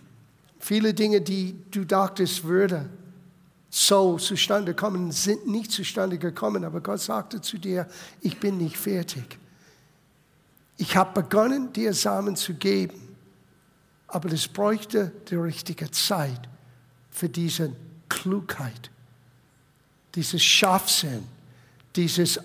viele 0.59 0.93
Dinge, 0.93 1.21
die 1.21 1.55
du 1.71 1.83
dachtest, 1.85 2.43
würde 2.43 2.89
so 3.69 4.17
zustande 4.17 4.73
kommen, 4.73 5.11
sind 5.11 5.47
nicht 5.47 5.71
zustande 5.71 6.17
gekommen. 6.17 6.63
Aber 6.63 6.81
Gott 6.81 6.99
sagte 6.99 7.41
zu 7.41 7.57
dir, 7.57 7.87
ich 8.21 8.39
bin 8.39 8.57
nicht 8.57 8.77
fertig. 8.77 9.37
Ich 10.77 10.95
habe 10.95 11.21
begonnen, 11.21 11.71
dir 11.73 11.93
Samen 11.93 12.35
zu 12.35 12.53
geben, 12.53 13.15
aber 14.07 14.31
es 14.31 14.47
bräuchte 14.47 15.11
die 15.29 15.35
richtige 15.35 15.91
Zeit 15.91 16.41
für 17.11 17.29
diese 17.29 17.73
Klugheit, 18.07 18.89
dieses 20.15 20.41
Scharfsinn, 20.41 21.23
dieses 21.95 22.39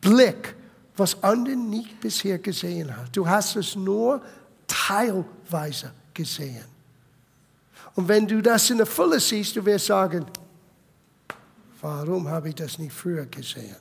Blick, 0.00 0.54
was 0.96 1.22
andere 1.22 1.56
nicht 1.56 2.00
bisher 2.00 2.38
gesehen 2.38 2.96
haben. 2.96 3.08
Du 3.12 3.28
hast 3.28 3.56
es 3.56 3.74
nur 3.74 4.22
teilweise 4.66 5.92
gesehen. 6.14 6.64
Und 7.96 8.08
wenn 8.08 8.26
du 8.26 8.40
das 8.40 8.70
in 8.70 8.78
der 8.78 8.86
Fülle 8.86 9.18
siehst, 9.18 9.56
du 9.56 9.64
wirst 9.64 9.86
sagen, 9.86 10.24
Warum 11.80 12.28
habe 12.28 12.50
ich 12.50 12.54
das 12.54 12.78
nicht 12.78 12.92
früher 12.92 13.26
gesehen? 13.26 13.76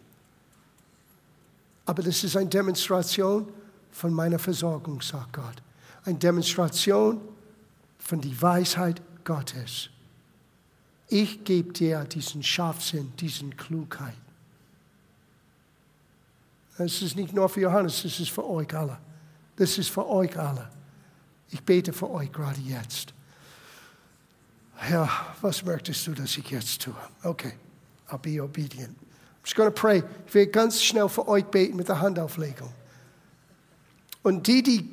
Aber 1.86 2.04
das 2.04 2.24
ist 2.24 2.38
eine 2.38 2.50
Demonstration 2.50 3.52
von 3.92 4.14
meiner 4.14 4.40
Versorgung, 4.40 5.02
sagt 5.02 5.34
Gott. 5.34 5.62
Eine 6.06 6.18
Demonstration 6.18 7.20
von 7.98 8.22
der 8.22 8.42
Weisheit 8.42 9.02
Gottes. 9.24 9.90
Ich 11.08 11.44
gebe 11.44 11.74
dir 11.74 12.04
diesen 12.06 12.44
Scharfsinn, 12.44 13.12
diesen 13.18 13.58
Klugheit. 13.58 14.14
Das 16.78 17.02
ist 17.02 17.16
nicht 17.16 17.34
nur 17.34 17.50
für 17.50 17.62
Johannes, 17.62 18.04
das 18.04 18.20
ist 18.20 18.30
für 18.30 18.48
euch 18.48 18.74
alle. 18.74 18.98
Das 19.56 19.78
ist 19.78 19.90
für 19.90 20.08
euch 20.08 20.38
alle. 20.40 20.70
Ich 21.50 21.62
bete 21.62 21.92
für 21.92 22.10
euch 22.10 22.32
gerade 22.32 22.62
jetzt. 22.62 23.14
Herr, 24.76 25.10
was 25.42 25.66
möchtest 25.66 26.08
du, 26.08 26.14
dass 26.14 26.38
ich 26.38 26.50
jetzt 26.50 26.82
tue? 26.82 26.96
Okay. 27.24 27.54
I'll 28.12 28.18
be 28.18 28.42
obedient. 28.42 28.96
I'm 28.98 29.44
just 29.44 29.56
going 29.56 29.72
to 29.72 29.76
pray. 29.76 30.04
Ich 30.28 30.34
werde 30.34 30.52
ganz 30.52 30.82
schnell 30.82 31.10
für 31.10 31.28
euch 31.28 31.46
beten 31.46 31.78
mit 31.78 31.88
der 31.88 32.02
Handauflegung. 32.02 32.72
Und 34.24 34.48
die, 34.48 34.62
die 34.64 34.90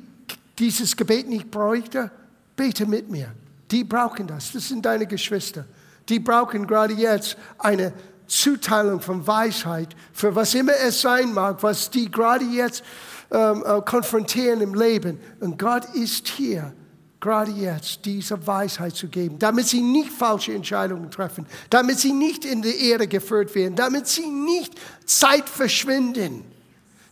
dieses 0.57 0.95
Gebet 0.95 1.27
nicht 1.27 1.51
bräuchten, 1.51 2.09
bete 2.55 2.85
mit 2.85 3.09
mir. 3.09 3.33
Die 3.71 3.83
brauchen 3.83 4.27
das. 4.27 4.53
Das 4.53 4.67
sind 4.69 4.85
deine 4.85 5.05
Geschwister. 5.05 5.65
Die 6.09 6.19
brauchen 6.19 6.65
gerade 6.65 6.93
jetzt 6.93 7.37
eine 7.57 7.93
Zuteilung 8.27 9.01
von 9.01 9.25
Weisheit 9.25 9.95
für 10.13 10.35
was 10.35 10.53
immer 10.53 10.73
es 10.85 11.01
sein 11.01 11.33
mag, 11.33 11.61
was 11.63 11.89
die 11.89 12.09
gerade 12.09 12.45
jetzt 12.45 12.83
ähm, 13.31 13.63
äh, 13.65 13.81
konfrontieren 13.81 14.61
im 14.61 14.73
Leben. 14.73 15.19
Und 15.39 15.59
Gott 15.59 15.85
ist 15.95 16.27
hier 16.27 16.73
gerade 17.19 17.51
jetzt 17.51 18.05
diese 18.05 18.45
Weisheit 18.45 18.95
zu 18.95 19.07
geben, 19.07 19.39
damit 19.39 19.67
sie 19.67 19.81
nicht 19.81 20.11
falsche 20.11 20.53
Entscheidungen 20.53 21.09
treffen, 21.09 21.45
damit 21.69 21.99
sie 21.99 22.13
nicht 22.13 22.45
in 22.45 22.61
die 22.61 22.89
Ehre 22.89 23.07
geführt 23.07 23.53
werden, 23.55 23.75
damit 23.75 24.07
sie 24.07 24.27
nicht 24.27 24.73
Zeit 25.05 25.49
verschwinden, 25.49 26.45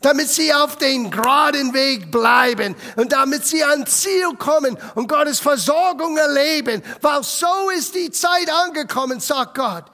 damit 0.01 0.29
sie 0.29 0.53
auf 0.53 0.77
den 0.77 1.09
geraden 1.09 1.73
Weg 1.73 2.11
bleiben 2.11 2.75
und 2.95 3.11
damit 3.11 3.45
sie 3.45 3.63
ans 3.63 4.01
Ziel 4.01 4.35
kommen 4.37 4.77
und 4.93 5.07
Gottes 5.07 5.39
Versorgung 5.39 6.17
erleben, 6.17 6.83
weil 7.01 7.23
so 7.23 7.69
ist 7.75 7.95
die 7.95 8.11
Zeit 8.11 8.49
angekommen, 8.65 9.19
sagt 9.19 9.55
Gott 9.55 9.85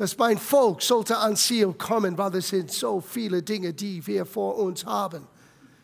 dass 0.00 0.16
mein 0.16 0.38
Volk 0.38 0.80
sollte 0.80 1.18
ans 1.18 1.44
Ziel 1.44 1.74
kommen, 1.74 2.16
weil 2.16 2.34
es 2.36 2.48
sind 2.48 2.72
so 2.72 3.02
viele 3.02 3.42
Dinge, 3.42 3.74
die 3.74 4.06
wir 4.06 4.24
vor 4.24 4.56
uns 4.56 4.86
haben. 4.86 5.26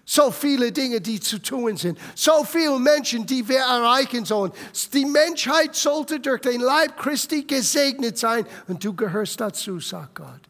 So 0.09 0.31
viele 0.31 0.71
Dinge, 0.71 1.01
die 1.01 1.19
zu 1.19 1.43
tun 1.43 1.77
sind. 1.77 1.99
So 2.15 2.45
viele 2.45 2.79
Menschen, 2.79 3.27
die 3.27 3.47
wir 3.47 3.59
erreichen 3.59 4.25
sollen. 4.25 4.53
Die 4.93 5.05
Menschheit 5.05 5.75
sollte 5.75 6.21
durch 6.21 6.43
den 6.43 6.61
Leib 6.61 6.97
Christi 6.97 7.43
gesegnet 7.43 8.17
sein. 8.17 8.47
Und 8.69 8.85
du 8.85 8.95
gehörst 8.95 9.41
dazu, 9.41 9.81
sagt 9.81 10.15
Gott. 10.15 10.41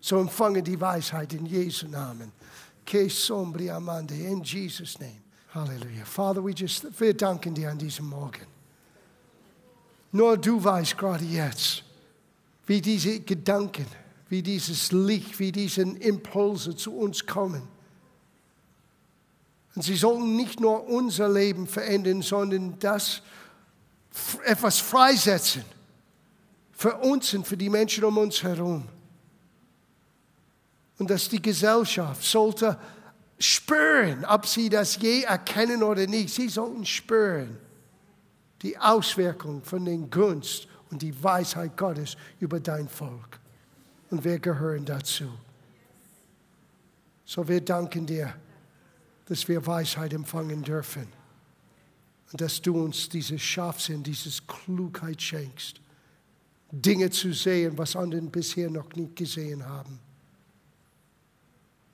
So 0.00 0.18
empfange 0.18 0.62
die 0.62 0.78
Weisheit 0.78 1.32
in 1.32 1.46
Jesu 1.46 1.88
Namen. 1.88 2.30
Que 2.84 3.08
sombri 3.08 3.70
amande. 3.70 4.14
In 4.14 4.42
Jesus' 4.42 4.98
name. 5.00 5.22
Hallelujah. 5.54 6.04
Father, 6.04 6.44
we 6.44 6.52
just, 6.52 6.84
wir 7.00 7.14
danken 7.14 7.54
dir 7.54 7.70
an 7.70 7.78
diesem 7.78 8.10
Morgen. 8.10 8.46
Nur 10.12 10.36
du 10.36 10.62
weißt 10.62 10.98
gerade 10.98 11.24
jetzt, 11.24 11.82
wie 12.66 12.82
diese 12.82 13.20
Gedanken, 13.20 13.86
wie 14.28 14.42
dieses 14.42 14.92
Licht, 14.92 15.38
wie 15.38 15.52
diese 15.52 15.82
Impulse 15.82 16.76
zu 16.76 16.94
uns 16.94 17.24
kommen. 17.24 17.73
Und 19.74 19.82
sie 19.82 19.96
sollen 19.96 20.36
nicht 20.36 20.60
nur 20.60 20.88
unser 20.88 21.28
Leben 21.28 21.66
verändern, 21.66 22.22
sondern 22.22 22.78
das 22.78 23.22
etwas 24.44 24.78
freisetzen 24.78 25.64
für 26.72 26.96
uns 26.96 27.34
und 27.34 27.46
für 27.46 27.56
die 27.56 27.70
Menschen 27.70 28.04
um 28.04 28.18
uns 28.18 28.42
herum. 28.42 28.86
Und 30.98 31.10
dass 31.10 31.28
die 31.28 31.42
Gesellschaft 31.42 32.22
sollte 32.22 32.78
spüren, 33.38 34.24
ob 34.24 34.46
sie 34.46 34.68
das 34.68 34.96
je 34.96 35.22
erkennen 35.22 35.82
oder 35.82 36.06
nicht. 36.06 36.32
Sie 36.32 36.48
sollten 36.48 36.84
spüren 36.84 37.58
die 38.62 38.78
Auswirkung 38.78 39.62
von 39.62 39.84
den 39.84 40.10
Gunst 40.10 40.66
und 40.90 41.02
die 41.02 41.22
Weisheit 41.22 41.76
Gottes 41.76 42.16
über 42.40 42.60
dein 42.60 42.88
Volk. 42.88 43.38
Und 44.10 44.24
wir 44.24 44.38
gehören 44.38 44.84
dazu. 44.84 45.28
So 47.26 47.46
wir 47.46 47.60
danken 47.60 48.06
dir, 48.06 48.34
dass 49.26 49.48
wir 49.48 49.66
Weisheit 49.66 50.12
empfangen 50.12 50.62
dürfen. 50.62 51.06
Und 52.32 52.40
dass 52.40 52.60
du 52.60 52.82
uns 52.82 53.08
dieses 53.08 53.40
Scharfsinn, 53.40 54.02
diese 54.02 54.30
Klugheit 54.46 55.20
schenkst, 55.20 55.80
Dinge 56.70 57.10
zu 57.10 57.32
sehen, 57.32 57.78
was 57.78 57.94
andere 57.94 58.20
bisher 58.22 58.68
noch 58.68 58.92
nicht 58.94 59.14
gesehen 59.14 59.64
haben. 59.64 60.00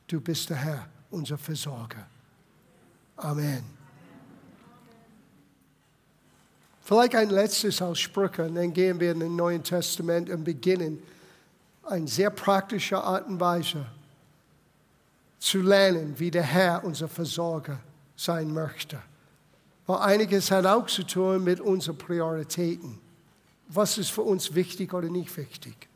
Du 0.07 0.21
bist 0.21 0.49
der 0.51 0.57
Herr, 0.57 0.89
unser 1.11 1.37
Versorger. 1.37 2.07
Amen. 3.17 3.63
Vielleicht 6.83 7.15
ein 7.15 7.31
letztes 7.31 7.81
aus 7.83 8.01
Sprüche, 8.01 8.47
und 8.47 8.55
dann 8.57 8.73
gehen 8.73 8.99
wir 8.99 9.13
in 9.13 9.21
den 9.21 9.37
Neuen 9.37 9.63
Testament 9.63 10.31
und 10.31 10.43
beginnen 10.43 11.01
eine 11.85 12.09
sehr 12.09 12.31
praktische 12.31 13.01
Art 13.01 13.29
und 13.29 13.39
Weise 13.39 13.87
zu 15.41 15.63
lernen, 15.63 16.15
wie 16.19 16.31
der 16.31 16.43
Herr 16.43 16.85
unser 16.85 17.09
Versorger 17.09 17.81
sein 18.15 18.53
möchte. 18.53 19.01
Weil 19.87 19.99
einiges 19.99 20.51
hat 20.51 20.67
auch 20.67 20.87
zu 20.87 21.03
tun 21.03 21.43
mit 21.43 21.61
unseren 21.61 21.99
Prioritäten. 21.99 23.01
Was 23.69 23.99
ist 23.99 24.11
für 24.11 24.23
uns 24.23 24.55
wichtig 24.55 24.93
oder 24.93 25.09
nicht 25.09 25.35
wichtig? 25.37 25.89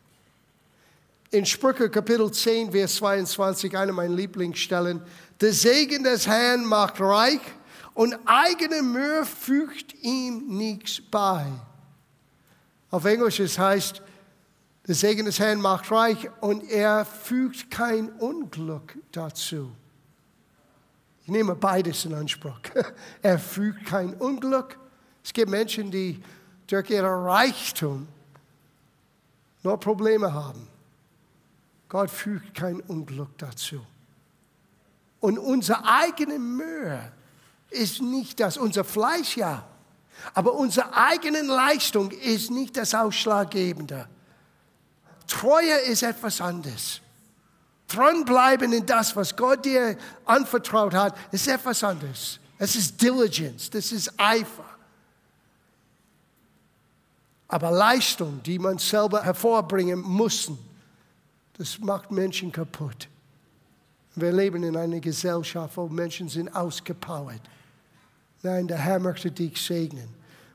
In 1.31 1.45
Sprüche 1.45 1.91
Kapitel 1.91 2.31
10, 2.31 2.73
Vers 2.73 2.97
22, 2.97 3.77
eine 3.77 3.93
meiner 3.93 4.15
Lieblingsstellen, 4.15 5.03
der 5.41 5.53
Segen 5.53 6.05
des 6.05 6.27
Herrn 6.27 6.65
macht 6.65 7.01
reich 7.01 7.41
und 7.93 8.17
eigene 8.25 8.83
Mühe 8.83 9.27
fügt 9.27 9.95
ihm 10.03 10.57
nichts 10.57 11.01
bei. 11.11 11.45
Auf 12.91 13.05
Englisch 13.05 13.41
es 13.41 13.59
heißt, 13.59 14.01
der 14.87 14.95
Segen 14.95 15.25
des 15.25 15.39
Herrn 15.39 15.61
macht 15.61 15.91
reich 15.91 16.29
und 16.41 16.71
er 16.71 17.05
fügt 17.05 17.71
kein 17.71 18.11
Unglück 18.11 18.99
dazu. 19.13 19.73
Ich 21.23 21.29
nehme 21.29 21.55
beides 21.55 22.05
in 22.05 22.13
Anspruch. 22.13 22.59
Er 23.23 23.39
fügt 23.39 23.87
kein 23.87 24.13
Unglück. 24.13 24.79
Es 25.25 25.33
gibt 25.33 25.51
Menschen, 25.51 25.91
die 25.91 26.23
durch 26.67 26.91
ihren 26.91 27.25
Reichtum 27.25 28.07
nur 29.63 29.81
Probleme 29.81 30.35
haben. 30.35 30.69
Gott 31.89 32.11
fügt 32.11 32.55
kein 32.55 32.81
Unglück 32.81 33.39
dazu. 33.39 33.81
Und 35.21 35.39
unsere 35.39 35.83
eigene 35.87 36.39
Mühe 36.39 37.11
ist 37.71 38.03
nicht 38.03 38.39
das, 38.41 38.59
unser 38.59 38.85
Fleisch 38.85 39.39
ja, 39.39 39.67
aber 40.35 40.53
unsere 40.53 40.95
eigene 40.95 41.41
Leistung 41.41 42.11
ist 42.11 42.51
nicht 42.51 42.77
das 42.77 42.95
Ausschlaggebende. 42.95 44.07
Treue 45.27 45.79
ist 45.87 46.03
etwas 46.03 46.41
anderes. 46.41 47.01
Dranbleiben 47.89 48.73
in 48.73 48.87
das, 48.87 49.15
was 49.15 49.37
Gott 49.37 49.65
dir 49.65 49.97
anvertraut 50.25 50.95
hat, 50.95 51.17
ist 51.33 51.47
etwas 51.49 51.85
anderes. 51.85 52.41
Es 52.59 52.77
ist 52.77 53.01
Diligence, 53.01 53.71
das 53.71 53.93
ist 53.93 54.13
Eifer. 54.17 54.65
Aber 57.49 57.71
Leistung, 57.71 58.43
die 58.43 58.59
man 58.59 58.79
selber 58.79 59.23
hervorbringen 59.23 60.01
muss, 60.01 60.51
das 61.57 61.79
macht 61.79 62.11
Menschen 62.11 62.51
kaputt. 62.51 63.09
Wir 64.17 64.33
leben 64.33 64.63
in 64.63 64.77
einer 64.77 65.01
Gesellschaft, 65.01 65.77
wo 65.77 65.89
Menschen 65.89 66.29
sind 66.29 66.55
ausgepowert. 66.55 67.41
Nein, 68.43 68.69
der 68.69 68.79
Herr 68.79 68.99
möchte 68.99 69.31
dich 69.31 69.61
segnen. 69.61 70.09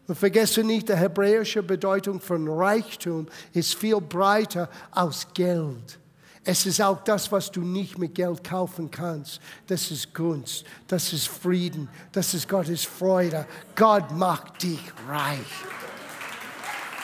Und 0.09 0.15
vergesse 0.15 0.63
nicht, 0.63 0.89
die 0.89 0.95
hebräische 0.95 1.61
Bedeutung 1.61 2.19
von 2.19 2.47
Reichtum 2.49 3.27
ist 3.53 3.75
viel 3.75 4.01
breiter 4.01 4.67
als 4.89 5.27
Geld. 5.35 5.99
Es 6.43 6.65
ist 6.65 6.81
auch 6.81 7.03
das, 7.03 7.31
was 7.31 7.51
du 7.51 7.61
nicht 7.61 7.99
mit 7.99 8.15
Geld 8.15 8.43
kaufen 8.43 8.89
kannst. 8.89 9.39
Das 9.67 9.91
ist 9.91 10.11
Gunst, 10.15 10.65
das 10.87 11.13
ist 11.13 11.27
Frieden, 11.27 11.87
das 12.11 12.33
ist 12.33 12.49
Gottes 12.49 12.85
Freude. 12.85 13.45
Gott 13.75 14.09
macht 14.09 14.63
dich 14.63 14.81
reich. 15.07 15.45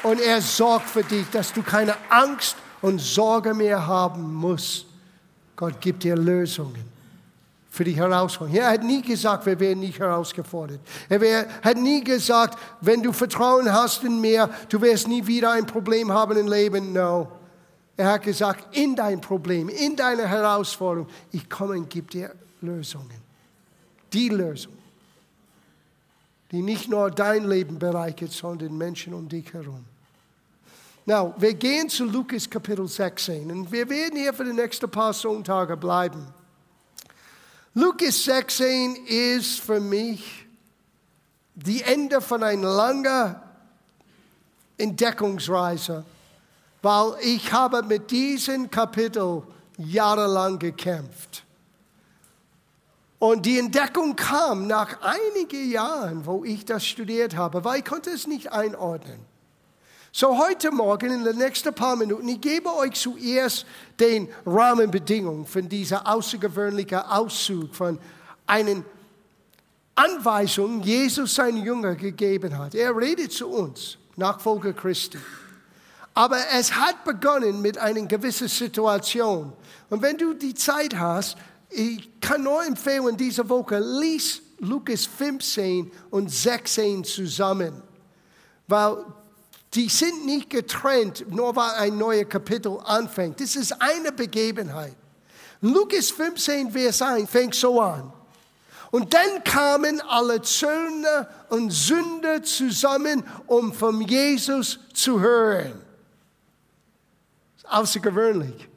Und 0.02 0.20
er 0.20 0.42
sorgt 0.42 0.90
für 0.90 1.04
dich, 1.04 1.30
dass 1.30 1.54
du 1.54 1.62
keine 1.62 1.94
Angst 2.10 2.56
und 2.82 3.00
Sorge 3.00 3.54
mehr 3.54 3.86
haben 3.86 4.34
musst. 4.34 4.88
Gott 5.56 5.80
gibt 5.80 6.02
dir 6.02 6.16
Lösungen 6.16 6.95
für 7.76 7.84
die 7.84 7.96
Herausforderung. 7.96 8.58
Er 8.58 8.70
hat 8.70 8.84
nie 8.84 9.02
gesagt, 9.02 9.46
wir 9.46 9.60
werden 9.60 9.82
nicht 9.82 10.00
herausgefordert. 10.00 10.80
Er 11.10 11.46
hat 11.62 11.76
nie 11.76 12.02
gesagt, 12.02 12.58
wenn 12.80 13.04
du 13.04 13.12
Vertrauen 13.12 13.72
hast 13.72 14.06
in 14.06 14.22
mir, 14.22 14.50
du 14.70 14.82
wirst 14.82 15.10
nie 15.10 15.28
wieder 15.28 15.52
ein 15.52 15.66
Problem 15.66 16.10
haben 16.10 16.38
im 16.38 16.48
Leben. 16.48 16.94
No. 16.94 17.28
Er 17.98 18.14
hat 18.14 18.22
gesagt, 18.22 18.74
in 18.78 18.96
dein 18.96 19.20
Problem, 19.20 19.68
in 19.68 19.96
deine 19.98 20.26
Herausforderung, 20.26 21.10
ich 21.34 21.50
komme 21.50 21.74
und 21.74 21.90
gebe 21.90 22.08
dir 22.08 22.34
Lösungen. 22.62 23.22
Die 24.14 24.30
Lösung, 24.30 24.74
die 26.52 26.62
nicht 26.62 26.90
nur 26.90 27.12
dein 27.12 27.46
Leben 27.46 27.78
bereichert, 27.78 28.32
sondern 28.32 28.78
Menschen 28.78 29.14
um 29.14 29.28
dich 29.28 29.52
herum. 29.54 29.84
Now, 31.06 31.34
wir 31.38 31.54
gehen 31.54 31.90
zu 31.90 32.06
Lukas 32.06 32.50
Kapitel 32.50 32.88
16 32.88 33.52
und 33.52 33.70
wir 33.70 33.90
werden 33.90 34.18
hier 34.18 34.34
für 34.34 34.46
die 34.46 34.54
nächsten 34.54 34.90
paar 34.90 35.12
Sonntage 35.12 35.76
bleiben. 35.76 36.26
Lukas 37.78 38.24
16 38.24 39.06
ist 39.06 39.60
für 39.60 39.82
mich 39.82 40.48
die 41.56 41.82
Ende 41.82 42.22
von 42.22 42.42
einer 42.42 42.70
langen 42.70 43.36
Entdeckungsreise, 44.78 46.06
weil 46.82 47.16
ich 47.20 47.52
habe 47.52 47.84
mit 47.84 48.10
diesem 48.12 48.72
Kapitel 48.72 49.44
jahrelang 49.78 50.58
gekämpft. 50.58 51.44
Und 53.20 53.46
die 53.46 53.60
Entdeckung 53.60 54.16
kam 54.16 54.68
nach 54.68 55.02
einigen 55.02 55.70
Jahren, 55.70 56.26
wo 56.26 56.46
ich 56.46 56.64
das 56.64 56.86
studiert 56.86 57.36
habe, 57.36 57.66
weil 57.66 57.80
ich 57.80 57.86
konnte 57.86 58.10
es 58.12 58.26
nicht 58.26 58.54
einordnen. 58.54 59.20
So 60.18 60.38
heute 60.38 60.72
Morgen 60.72 61.12
in 61.12 61.26
den 61.26 61.38
nächsten 61.38 61.74
paar 61.74 61.98
Minuten, 61.98 62.26
ich 62.30 62.40
gebe 62.40 62.74
euch 62.74 62.94
zuerst 62.94 63.66
den 64.00 64.30
Rahmenbedingungen 64.46 65.46
von 65.46 65.68
dieser 65.68 66.08
außergewöhnlichen 66.08 67.00
Auszug 67.00 67.76
von 67.76 68.00
einen 68.48 68.86
Anweisungen, 69.94 70.82
Jesus 70.84 71.36
seinen 71.36 71.66
Jünger 71.66 71.96
gegeben 71.96 72.58
hat. 72.58 72.76
Er 72.76 72.96
redet 72.96 73.34
zu 73.34 73.50
uns, 73.50 73.98
Nachfolger 74.16 74.72
Christi. 74.72 75.18
Aber 76.14 76.38
es 76.54 76.74
hat 76.74 77.04
begonnen 77.04 77.62
mit 77.62 77.78
einer 77.78 78.06
gewissen 78.06 78.48
Situation. 78.48 79.52
Und 79.90 80.02
wenn 80.02 80.18
du 80.18 80.34
die 80.34 80.54
Zeit 80.54 80.96
hast, 80.96 81.36
ich 81.70 82.22
kann 82.22 82.42
nur 82.42 82.66
empfehlen, 82.66 83.18
diese 83.18 83.50
Woche 83.50 83.80
lies 83.80 84.42
Lukas 84.60 85.08
15 85.08 85.92
und 86.10 86.32
16 86.32 87.04
zusammen. 87.04 87.84
Weil 88.66 89.04
die 89.76 89.90
sind 89.90 90.26
nicht 90.26 90.50
getrennt, 90.50 91.26
nur 91.30 91.56
weil 91.56 91.72
ein 91.72 91.98
neues 91.98 92.30
Kapitel 92.30 92.80
anfängt. 92.86 93.42
Das 93.42 93.56
ist 93.56 93.74
eine 93.82 94.12
Begebenheit. 94.12 94.96
Lukas 95.62 96.12
15, 96.12 96.72
Vers 96.72 97.02
1 97.02 97.30
fängt 97.30 97.56
so 97.56 97.82
an. 97.82 98.12
Und 98.92 99.14
dann 99.14 99.44
kamen 99.44 100.00
alle 100.02 100.42
Zöllner 100.42 101.28
und 101.50 101.72
Sünder 101.72 102.44
zusammen, 102.44 103.24
um 103.48 103.74
von 103.74 104.00
Jesus 104.02 104.80
zu 104.94 105.20
hören. 105.20 105.82
Außergewöhnlich. 107.68 108.70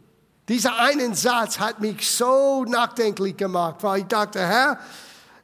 Dieser 0.49 0.77
einen 0.79 1.15
Satz 1.15 1.59
hat 1.59 1.81
mich 1.81 2.11
so 2.11 2.65
nachdenklich 2.65 3.37
gemacht, 3.37 3.77
weil 3.83 4.01
ich 4.01 4.07
dachte, 4.07 4.41
Herr, 4.41 4.81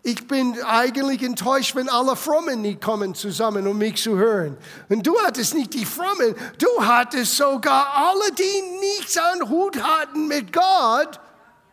ich 0.07 0.29
bin 0.29 0.63
eigentlich 0.63 1.23
enttäuscht, 1.23 1.75
wenn 1.75 1.89
alle 1.89 2.15
Frommen 2.15 2.61
nicht 2.61 2.83
kommen 2.83 3.15
zusammen, 3.15 3.67
um 3.67 3.79
mich 3.79 4.03
zu 4.03 4.17
hören. 4.17 4.59
Und 4.91 5.07
du 5.07 5.19
hattest 5.25 5.55
nicht 5.55 5.73
die 5.73 5.87
Frommen, 5.87 6.35
du 6.59 6.87
hattest 6.87 7.39
sogar 7.39 7.87
alle, 7.95 8.31
die 8.33 8.79
nichts 8.81 9.17
an 9.17 9.49
Hut 9.49 9.83
hatten 9.83 10.29
mit 10.29 10.53
Gott. 10.53 11.19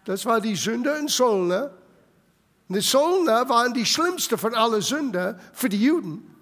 Das 0.05 0.25
war 0.25 0.39
die 0.39 0.55
Sünder 0.55 0.97
und 0.97 1.11
Söldner. 1.11 1.71
Und 2.69 2.75
die 2.75 2.81
Söldner 2.81 3.49
waren 3.49 3.73
die 3.73 3.85
schlimmste 3.85 4.37
von 4.37 4.55
allen 4.55 4.81
Sünder 4.81 5.37
für 5.51 5.67
die 5.67 5.83
Juden, 5.83 6.33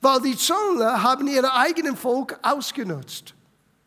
weil 0.00 0.20
die 0.20 0.34
Söldner 0.34 1.00
haben 1.00 1.28
ihr 1.28 1.54
eigenen 1.54 1.96
Volk 1.96 2.36
ausgenutzt. 2.42 3.34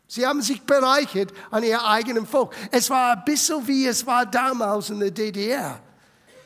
Sie 0.06 0.26
haben 0.26 0.40
sich 0.40 0.62
bereichert 0.62 1.34
an 1.50 1.62
ihr 1.62 1.84
eigenen 1.84 2.26
Volk. 2.26 2.54
Es 2.70 2.88
war 2.88 3.18
ein 3.18 3.24
bisschen 3.26 3.66
wie 3.68 3.86
es 3.86 4.06
war 4.06 4.24
damals 4.24 4.88
in 4.88 5.00
der 5.00 5.10
DDR. 5.10 5.82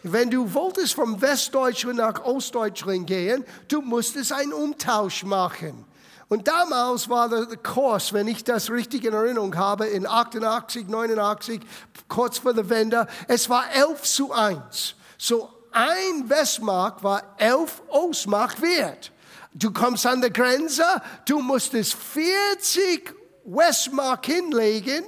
Wenn 0.03 0.31
du 0.31 0.53
wolltest 0.53 0.95
vom 0.95 1.21
Westdeutschland 1.23 1.99
nach 1.99 2.25
Ostdeutschland 2.25 3.07
gehen, 3.07 3.45
du 3.69 3.83
musstest 3.83 4.33
einen 4.33 4.53
Umtausch 4.53 5.25
machen. 5.25 5.85
Und 6.29 6.49
damals 6.49 7.09
war 7.09 7.29
der 7.29 7.47
Kurs, 7.59 8.13
wenn 8.13 8.27
ich 8.27 8.43
das 8.43 8.71
richtig 8.71 9.05
in 9.05 9.13
Erinnerung 9.13 9.55
habe, 9.55 9.87
in 9.87 10.07
88, 10.07 10.89
89, 10.89 11.61
kurz 12.09 12.39
vor 12.39 12.55
der 12.55 12.69
Wende, 12.69 13.07
es 13.29 13.49
war 13.49 13.71
11 13.73 14.03
zu 14.03 14.33
1. 14.33 14.95
So 15.19 15.51
ein 15.71 16.29
Westmark 16.29 17.05
war 17.05 17.23
11 17.37 17.83
Ostmark 17.89 18.61
wert. 18.61 19.13
Du 19.55 19.73
kommst 19.73 20.07
an 20.07 20.21
der 20.21 20.31
Grenze, 20.31 20.85
du 21.27 21.39
musstest 21.41 21.95
40 21.95 23.15
Westmark 23.45 24.27
hinlegen 24.27 25.05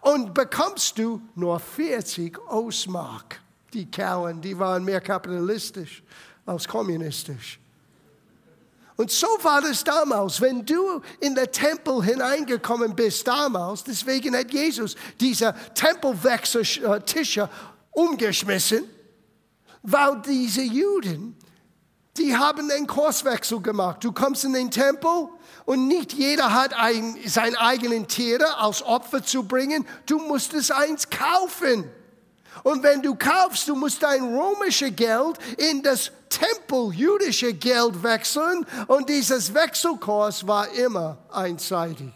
und 0.00 0.32
bekommst 0.32 0.98
du 0.98 1.20
nur 1.34 1.58
40 1.58 2.38
Ostmark 2.48 3.40
die 3.72 3.90
Kauen, 3.90 4.40
die 4.40 4.58
waren 4.58 4.84
mehr 4.84 5.00
kapitalistisch 5.00 6.02
als 6.46 6.66
kommunistisch. 6.66 7.58
Und 8.96 9.12
so 9.12 9.28
war 9.42 9.62
es 9.62 9.84
damals, 9.84 10.40
wenn 10.40 10.66
du 10.66 11.00
in 11.20 11.34
den 11.34 11.52
Tempel 11.52 12.02
hineingekommen 12.02 12.96
bist 12.96 13.28
damals, 13.28 13.84
deswegen 13.84 14.36
hat 14.36 14.52
Jesus 14.52 14.96
diese 15.20 15.54
Tempelwechseltische 15.72 17.48
umgeschmissen, 17.92 18.84
weil 19.82 20.20
diese 20.26 20.62
Juden, 20.62 21.36
die 22.16 22.36
haben 22.36 22.68
einen 22.68 22.88
Kurswechsel 22.88 23.60
gemacht. 23.60 24.02
Du 24.02 24.10
kommst 24.10 24.42
in 24.44 24.52
den 24.52 24.70
Tempel 24.70 25.28
und 25.64 25.86
nicht 25.86 26.12
jeder 26.12 26.52
hat 26.52 26.74
ein, 26.74 27.16
sein 27.24 27.54
eigenen 27.54 28.08
Tiere 28.08 28.58
als 28.58 28.82
Opfer 28.82 29.22
zu 29.22 29.44
bringen. 29.44 29.86
Du 30.06 30.18
musstest 30.18 30.72
eins 30.72 31.08
kaufen. 31.08 31.88
Und 32.62 32.82
wenn 32.82 33.02
du 33.02 33.14
kaufst, 33.14 33.68
du 33.68 33.74
musst 33.74 34.02
dein 34.02 34.22
römisches 34.22 34.94
Geld 34.94 35.38
in 35.56 35.82
das 35.82 36.10
Tempel 36.28 36.92
jüdische 36.92 37.54
Geld 37.54 38.02
wechseln 38.02 38.66
und 38.86 39.08
dieses 39.08 39.52
Wechselkurs 39.54 40.46
war 40.46 40.68
immer 40.72 41.18
einseitig. 41.30 42.12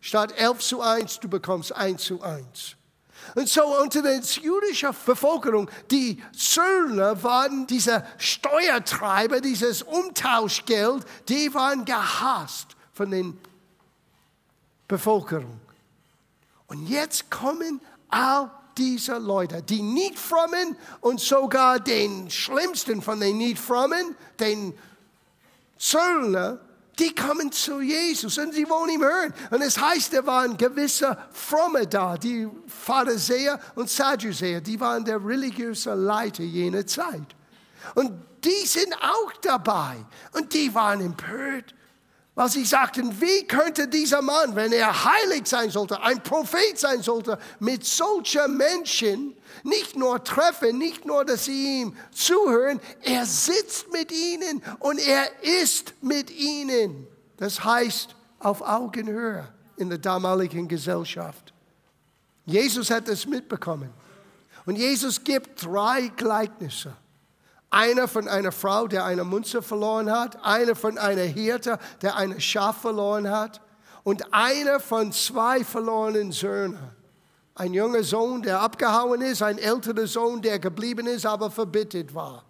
Statt 0.00 0.32
11 0.36 0.58
zu 0.60 0.80
1, 0.80 1.20
du 1.20 1.28
bekommst 1.28 1.74
1 1.74 2.02
zu 2.02 2.22
1. 2.22 2.76
Und 3.34 3.48
so 3.48 3.62
unter 3.80 4.00
der 4.00 4.20
jüdischen 4.20 4.90
Bevölkerung, 5.04 5.70
die 5.90 6.22
Zöllner 6.36 7.22
waren 7.22 7.66
diese 7.66 8.06
Steuertreiber, 8.16 9.40
dieses 9.40 9.82
Umtauschgeld, 9.82 11.04
die 11.28 11.52
waren 11.52 11.84
gehasst 11.84 12.68
von 12.92 13.10
den 13.10 13.38
Bevölkerung. 14.86 15.60
Und 16.68 16.88
jetzt 16.88 17.30
kommen 17.30 17.80
all 18.08 18.50
dieser 18.78 19.18
Leute, 19.18 19.62
die 19.62 19.82
nicht 19.82 20.18
frommen 20.18 20.76
und 21.00 21.20
sogar 21.20 21.80
den 21.80 22.30
schlimmsten 22.30 23.02
von 23.02 23.20
den 23.20 23.38
nicht 23.38 23.58
frommen, 23.58 24.14
den 24.38 24.74
Zöllner, 25.76 26.60
die 26.98 27.14
kommen 27.14 27.52
zu 27.52 27.80
Jesus 27.80 28.38
und 28.38 28.52
sie 28.52 28.68
wollen 28.68 28.90
ihm 28.90 29.02
hören. 29.02 29.32
Und 29.50 29.62
es 29.62 29.80
heißt, 29.80 30.12
da 30.12 30.26
waren 30.26 30.56
gewisse 30.56 31.16
Fromme 31.32 31.86
da, 31.86 32.16
die 32.16 32.48
Pharisäer 32.66 33.60
und 33.74 33.88
Sadduzäer, 33.88 34.60
die 34.60 34.78
waren 34.80 35.04
der 35.04 35.24
religiöse 35.24 35.94
Leiter 35.94 36.42
jener 36.42 36.86
Zeit. 36.86 37.36
Und 37.94 38.12
die 38.44 38.66
sind 38.66 38.94
auch 38.94 39.32
dabei 39.40 39.96
und 40.32 40.52
die 40.52 40.74
waren 40.74 41.00
empört 41.00 41.74
weil 42.38 42.48
sie 42.48 42.64
sagten, 42.64 43.20
wie 43.20 43.48
könnte 43.48 43.88
dieser 43.88 44.22
Mann, 44.22 44.54
wenn 44.54 44.72
er 44.72 45.04
heilig 45.04 45.48
sein 45.48 45.70
sollte, 45.70 46.00
ein 46.00 46.22
Prophet 46.22 46.78
sein 46.78 47.02
sollte, 47.02 47.36
mit 47.58 47.84
solchen 47.84 48.56
Menschen 48.56 49.34
nicht 49.64 49.96
nur 49.96 50.22
treffen, 50.22 50.78
nicht 50.78 51.04
nur, 51.04 51.24
dass 51.24 51.46
sie 51.46 51.80
ihm 51.80 51.96
zuhören, 52.12 52.78
er 53.02 53.26
sitzt 53.26 53.92
mit 53.92 54.12
ihnen 54.12 54.62
und 54.78 55.00
er 55.00 55.26
ist 55.42 55.94
mit 56.00 56.30
ihnen. 56.30 57.08
Das 57.38 57.64
heißt 57.64 58.14
auf 58.38 58.62
Augenhöhe 58.62 59.48
in 59.76 59.88
der 59.88 59.98
damaligen 59.98 60.68
Gesellschaft. 60.68 61.52
Jesus 62.46 62.88
hat 62.88 63.08
es 63.08 63.26
mitbekommen. 63.26 63.90
Und 64.64 64.76
Jesus 64.76 65.24
gibt 65.24 65.64
drei 65.64 66.06
Gleichnisse. 66.14 66.94
Einer 67.70 68.08
von 68.08 68.28
einer 68.28 68.52
Frau, 68.52 68.86
der 68.86 69.04
eine 69.04 69.24
Munze 69.24 69.60
verloren 69.60 70.10
hat, 70.10 70.42
einer 70.42 70.74
von 70.74 70.96
einer 70.96 71.22
Hirte, 71.22 71.78
der 72.00 72.16
ein 72.16 72.40
Schaf 72.40 72.80
verloren 72.80 73.30
hat 73.30 73.60
und 74.04 74.32
einer 74.32 74.80
von 74.80 75.12
zwei 75.12 75.62
verlorenen 75.64 76.32
Söhnen. 76.32 76.78
Ein 77.54 77.74
junger 77.74 78.04
Sohn, 78.04 78.42
der 78.42 78.60
abgehauen 78.60 79.20
ist, 79.20 79.42
ein 79.42 79.58
älterer 79.58 80.06
Sohn, 80.06 80.40
der 80.40 80.58
geblieben 80.58 81.06
ist, 81.06 81.26
aber 81.26 81.50
verbittet 81.50 82.14
war. 82.14 82.44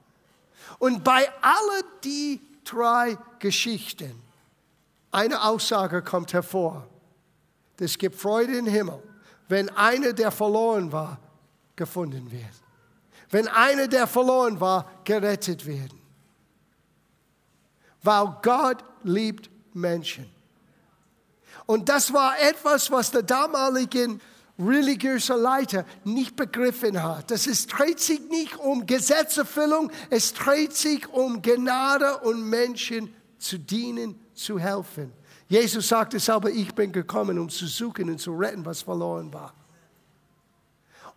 Und 0.78 1.02
bei 1.02 1.28
allen 1.40 1.84
die 2.04 2.40
drei 2.64 3.18
Geschichten, 3.40 4.22
eine 5.10 5.42
Aussage 5.42 6.02
kommt 6.02 6.32
hervor. 6.32 6.86
Es 7.80 7.98
gibt 7.98 8.16
Freude 8.16 8.56
im 8.56 8.66
Himmel, 8.66 9.02
wenn 9.48 9.68
einer, 9.70 10.12
der 10.12 10.30
verloren 10.30 10.92
war, 10.92 11.18
gefunden 11.74 12.30
wird 12.30 12.67
wenn 13.30 13.48
einer, 13.48 13.88
der 13.88 14.06
verloren 14.06 14.60
war, 14.60 14.90
gerettet 15.04 15.66
werden. 15.66 16.00
Weil 18.02 18.36
Gott 18.42 18.84
liebt 19.04 19.50
Menschen. 19.74 20.30
Und 21.66 21.88
das 21.88 22.12
war 22.12 22.38
etwas, 22.40 22.90
was 22.90 23.10
der 23.10 23.22
damalige 23.22 24.18
religiöse 24.58 25.34
Leiter 25.34 25.84
nicht 26.04 26.34
begriffen 26.34 27.02
hat. 27.02 27.30
Das 27.30 27.46
ist, 27.46 27.66
dreht 27.72 28.00
sich 28.00 28.20
nicht 28.28 28.56
um 28.56 28.86
Gesetzerfüllung, 28.86 29.90
es 30.10 30.32
dreht 30.34 30.74
sich 30.74 31.08
um 31.08 31.42
Gnade 31.42 32.18
und 32.18 32.42
Menschen 32.42 33.14
zu 33.38 33.58
dienen, 33.58 34.18
zu 34.34 34.58
helfen. 34.58 35.12
Jesus 35.48 35.88
sagte 35.88 36.18
selber, 36.18 36.50
ich 36.50 36.74
bin 36.74 36.92
gekommen, 36.92 37.38
um 37.38 37.48
zu 37.48 37.66
suchen 37.66 38.10
und 38.10 38.18
zu 38.18 38.32
retten, 38.36 38.64
was 38.64 38.82
verloren 38.82 39.32
war. 39.32 39.54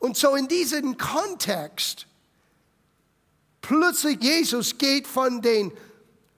Und 0.02 0.18
so 0.18 0.36
in 0.36 0.48
diesem 0.48 0.98
Kontext, 0.98 2.08
plötzlich 3.62 4.18
Jesus 4.20 4.76
geht 4.80 5.06
von 5.06 5.44
den 5.44 5.72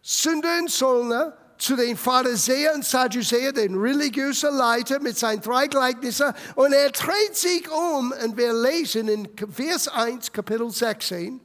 Sündern 0.02 0.68
Söldner 0.68 1.38
zu 1.58 1.78
den 1.78 1.96
Pharisäern 1.96 2.76
und 2.76 2.86
Sadduzäern, 2.86 3.56
den 3.56 3.76
religiösen 3.76 4.54
Leiter 4.54 5.00
mit 5.00 5.18
seinen 5.18 5.42
drei 5.42 5.68
Gleichnissen 5.68 6.34
und 6.56 6.74
er 6.74 6.92
dreht 6.92 7.38
sich 7.38 7.72
um 7.72 8.12
und 8.12 8.36
wir 8.36 8.52
lesen 8.52 9.08
in 9.08 9.30
Vers 9.50 9.88
1, 9.88 10.34
Kapitel 10.34 10.70
16 10.70 11.40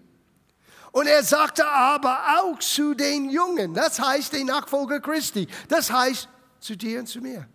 und 0.91 1.07
er 1.07 1.23
sagte 1.23 1.65
aber 1.69 2.19
auch 2.41 2.59
zu 2.59 2.95
den 2.95 3.31
Jungen, 3.31 3.75
das 3.75 4.01
heißt 4.01 4.33
den 4.33 4.49
Nachfolger 4.49 4.99
Christi, 4.99 5.47
das 5.69 5.93
heißt 5.93 6.29
zu 6.59 6.77
dir 6.77 6.99
und 6.99 7.07
zu 7.07 7.21
mir, 7.21 7.47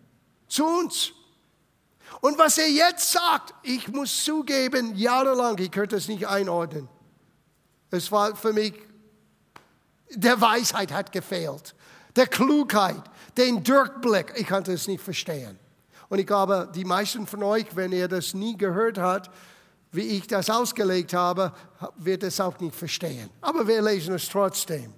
zu 0.48 0.64
uns. 0.64 1.12
Und 2.24 2.38
was 2.38 2.56
er 2.56 2.70
jetzt 2.70 3.12
sagt, 3.12 3.52
ich 3.62 3.86
muss 3.88 4.24
zugeben, 4.24 4.96
jahrelang, 4.96 5.58
ich 5.58 5.70
könnte 5.70 5.96
es 5.96 6.08
nicht 6.08 6.26
einordnen. 6.26 6.88
Es 7.90 8.10
war 8.10 8.34
für 8.34 8.54
mich, 8.54 8.72
der 10.08 10.40
Weisheit 10.40 10.90
hat 10.90 11.12
gefehlt, 11.12 11.74
der 12.16 12.26
Klugheit, 12.26 13.02
den 13.36 13.62
Durchblick. 13.62 14.32
Ich 14.36 14.48
konnte 14.48 14.72
es 14.72 14.88
nicht 14.88 15.02
verstehen. 15.02 15.58
Und 16.08 16.18
ich 16.18 16.26
glaube, 16.26 16.72
die 16.74 16.86
meisten 16.86 17.26
von 17.26 17.42
euch, 17.42 17.66
wenn 17.76 17.92
ihr 17.92 18.08
das 18.08 18.32
nie 18.32 18.56
gehört 18.56 18.96
habt, 18.96 19.30
wie 19.92 20.16
ich 20.16 20.26
das 20.26 20.48
ausgelegt 20.48 21.12
habe, 21.12 21.52
wird 21.96 22.22
es 22.22 22.40
auch 22.40 22.58
nicht 22.58 22.74
verstehen. 22.74 23.28
Aber 23.42 23.68
wir 23.68 23.82
lesen 23.82 24.14
es 24.14 24.30
trotzdem. 24.30 24.94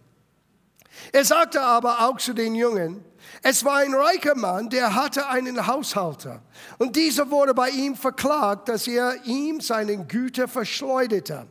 Er 1.10 1.24
sagte 1.24 1.60
aber 1.60 2.06
auch 2.06 2.18
zu 2.18 2.34
den 2.34 2.54
Jungen, 2.54 3.04
es 3.48 3.64
war 3.64 3.76
ein 3.76 3.94
reicher 3.94 4.34
Mann, 4.34 4.68
der 4.70 4.92
hatte 4.96 5.28
einen 5.28 5.68
Haushalter. 5.68 6.42
Und 6.78 6.96
dieser 6.96 7.30
wurde 7.30 7.54
bei 7.54 7.70
ihm 7.70 7.94
verklagt, 7.94 8.68
dass 8.68 8.88
er 8.88 9.24
ihm 9.24 9.60
seinen 9.60 10.08
Güter 10.08 10.48
verschleuderte. 10.48 11.46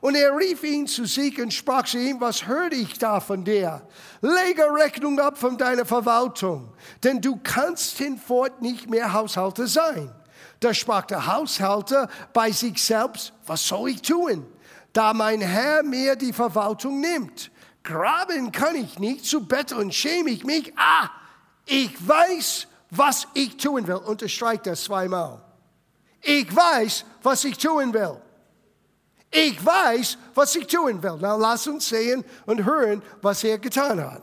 Und 0.00 0.14
er 0.14 0.36
rief 0.36 0.62
ihn 0.62 0.86
zu 0.86 1.06
sich 1.06 1.42
und 1.42 1.52
sprach 1.52 1.86
zu 1.86 1.98
ihm, 1.98 2.20
was 2.20 2.46
höre 2.46 2.70
ich 2.70 3.00
da 3.00 3.18
von 3.18 3.42
dir? 3.42 3.82
Lege 4.20 4.62
Rechnung 4.72 5.18
ab 5.18 5.38
von 5.38 5.58
deiner 5.58 5.84
Verwaltung, 5.84 6.72
denn 7.02 7.20
du 7.20 7.40
kannst 7.42 7.98
hinfort 7.98 8.62
nicht 8.62 8.88
mehr 8.88 9.12
Haushalter 9.12 9.66
sein. 9.66 10.08
Da 10.60 10.72
sprach 10.72 11.06
der 11.06 11.26
Haushalter 11.26 12.08
bei 12.32 12.52
sich 12.52 12.80
selbst, 12.80 13.32
was 13.44 13.66
soll 13.66 13.90
ich 13.90 14.02
tun, 14.02 14.46
da 14.92 15.12
mein 15.12 15.40
Herr 15.40 15.82
mir 15.82 16.14
die 16.14 16.32
Verwaltung 16.32 17.00
nimmt? 17.00 17.50
Graben 17.82 18.52
kann 18.52 18.76
ich 18.76 19.00
nicht, 19.00 19.24
zu 19.24 19.44
betteln 19.48 19.90
schäme 19.90 20.30
ich 20.30 20.44
mich. 20.44 20.72
Ah, 20.76 21.10
ich 21.70 22.08
weiß, 22.08 22.66
was 22.90 23.28
ich 23.32 23.56
tun 23.56 23.86
will. 23.86 23.94
Unterstreicht 23.94 24.66
das 24.66 24.82
zweimal. 24.82 25.40
Ich 26.20 26.54
weiß, 26.54 27.04
was 27.22 27.44
ich 27.44 27.56
tun 27.56 27.94
will. 27.94 28.20
Ich 29.30 29.64
weiß, 29.64 30.18
was 30.34 30.56
ich 30.56 30.66
tun 30.66 31.00
will. 31.00 31.16
Na, 31.20 31.36
lass 31.36 31.68
uns 31.68 31.88
sehen 31.88 32.24
und 32.46 32.64
hören, 32.64 33.02
was 33.22 33.44
er 33.44 33.58
getan 33.58 34.00
hat. 34.00 34.22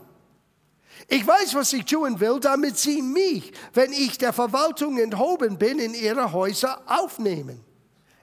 Ich 1.08 1.26
weiß, 1.26 1.54
was 1.54 1.72
ich 1.72 1.86
tun 1.86 2.20
will, 2.20 2.38
damit 2.38 2.76
sie 2.76 3.00
mich, 3.00 3.50
wenn 3.72 3.92
ich 3.92 4.18
der 4.18 4.34
Verwaltung 4.34 4.98
enthoben 4.98 5.56
bin, 5.56 5.78
in 5.78 5.94
ihre 5.94 6.32
Häuser 6.32 6.82
aufnehmen. 6.86 7.64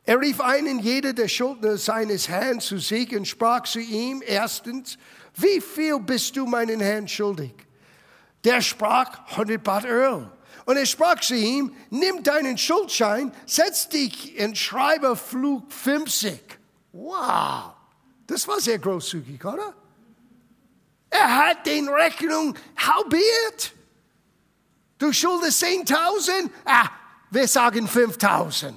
Er 0.03 0.21
rief 0.21 0.39
einen 0.39 0.77
jeder 0.77 1.13
der 1.13 1.27
Schuldner 1.27 1.77
seines 1.77 2.29
Herrn 2.29 2.59
zu 2.59 2.77
sich 2.77 3.15
und 3.15 3.27
sprach 3.27 3.63
zu 3.63 3.79
ihm 3.79 4.21
erstens, 4.23 4.99
wie 5.33 5.59
viel 5.59 5.99
bist 5.99 6.35
du 6.35 6.45
meinen 6.45 6.79
Herrn 6.79 7.07
schuldig? 7.07 7.64
Der 8.45 8.62
sprach 8.62 9.27
100 9.31 9.62
Bad 9.63 9.86
Öl. 9.86 10.29
Und 10.65 10.77
er 10.77 10.86
sprach 10.86 11.19
zu 11.19 11.36
ihm, 11.36 11.75
nimm 11.89 12.23
deinen 12.23 12.58
Schuldschein, 12.58 13.31
setz 13.45 13.89
dich 13.89 14.38
in 14.38 14.55
Schreiberflug 14.55 15.71
50. 15.71 16.39
Wow, 16.91 17.73
das 18.25 18.47
war 18.47 18.60
sehr 18.60 18.79
großzügig, 18.79 19.43
oder? 19.43 19.73
Er 21.10 21.38
hat 21.38 21.65
den 21.65 21.88
Rechnung 21.89 22.55
halbiert. 22.77 23.73
Du 24.97 25.12
schuldest 25.12 25.63
10.000? 25.63 26.49
Ah, 26.65 26.89
wir 27.29 27.47
sagen 27.47 27.88
5.000. 27.88 28.73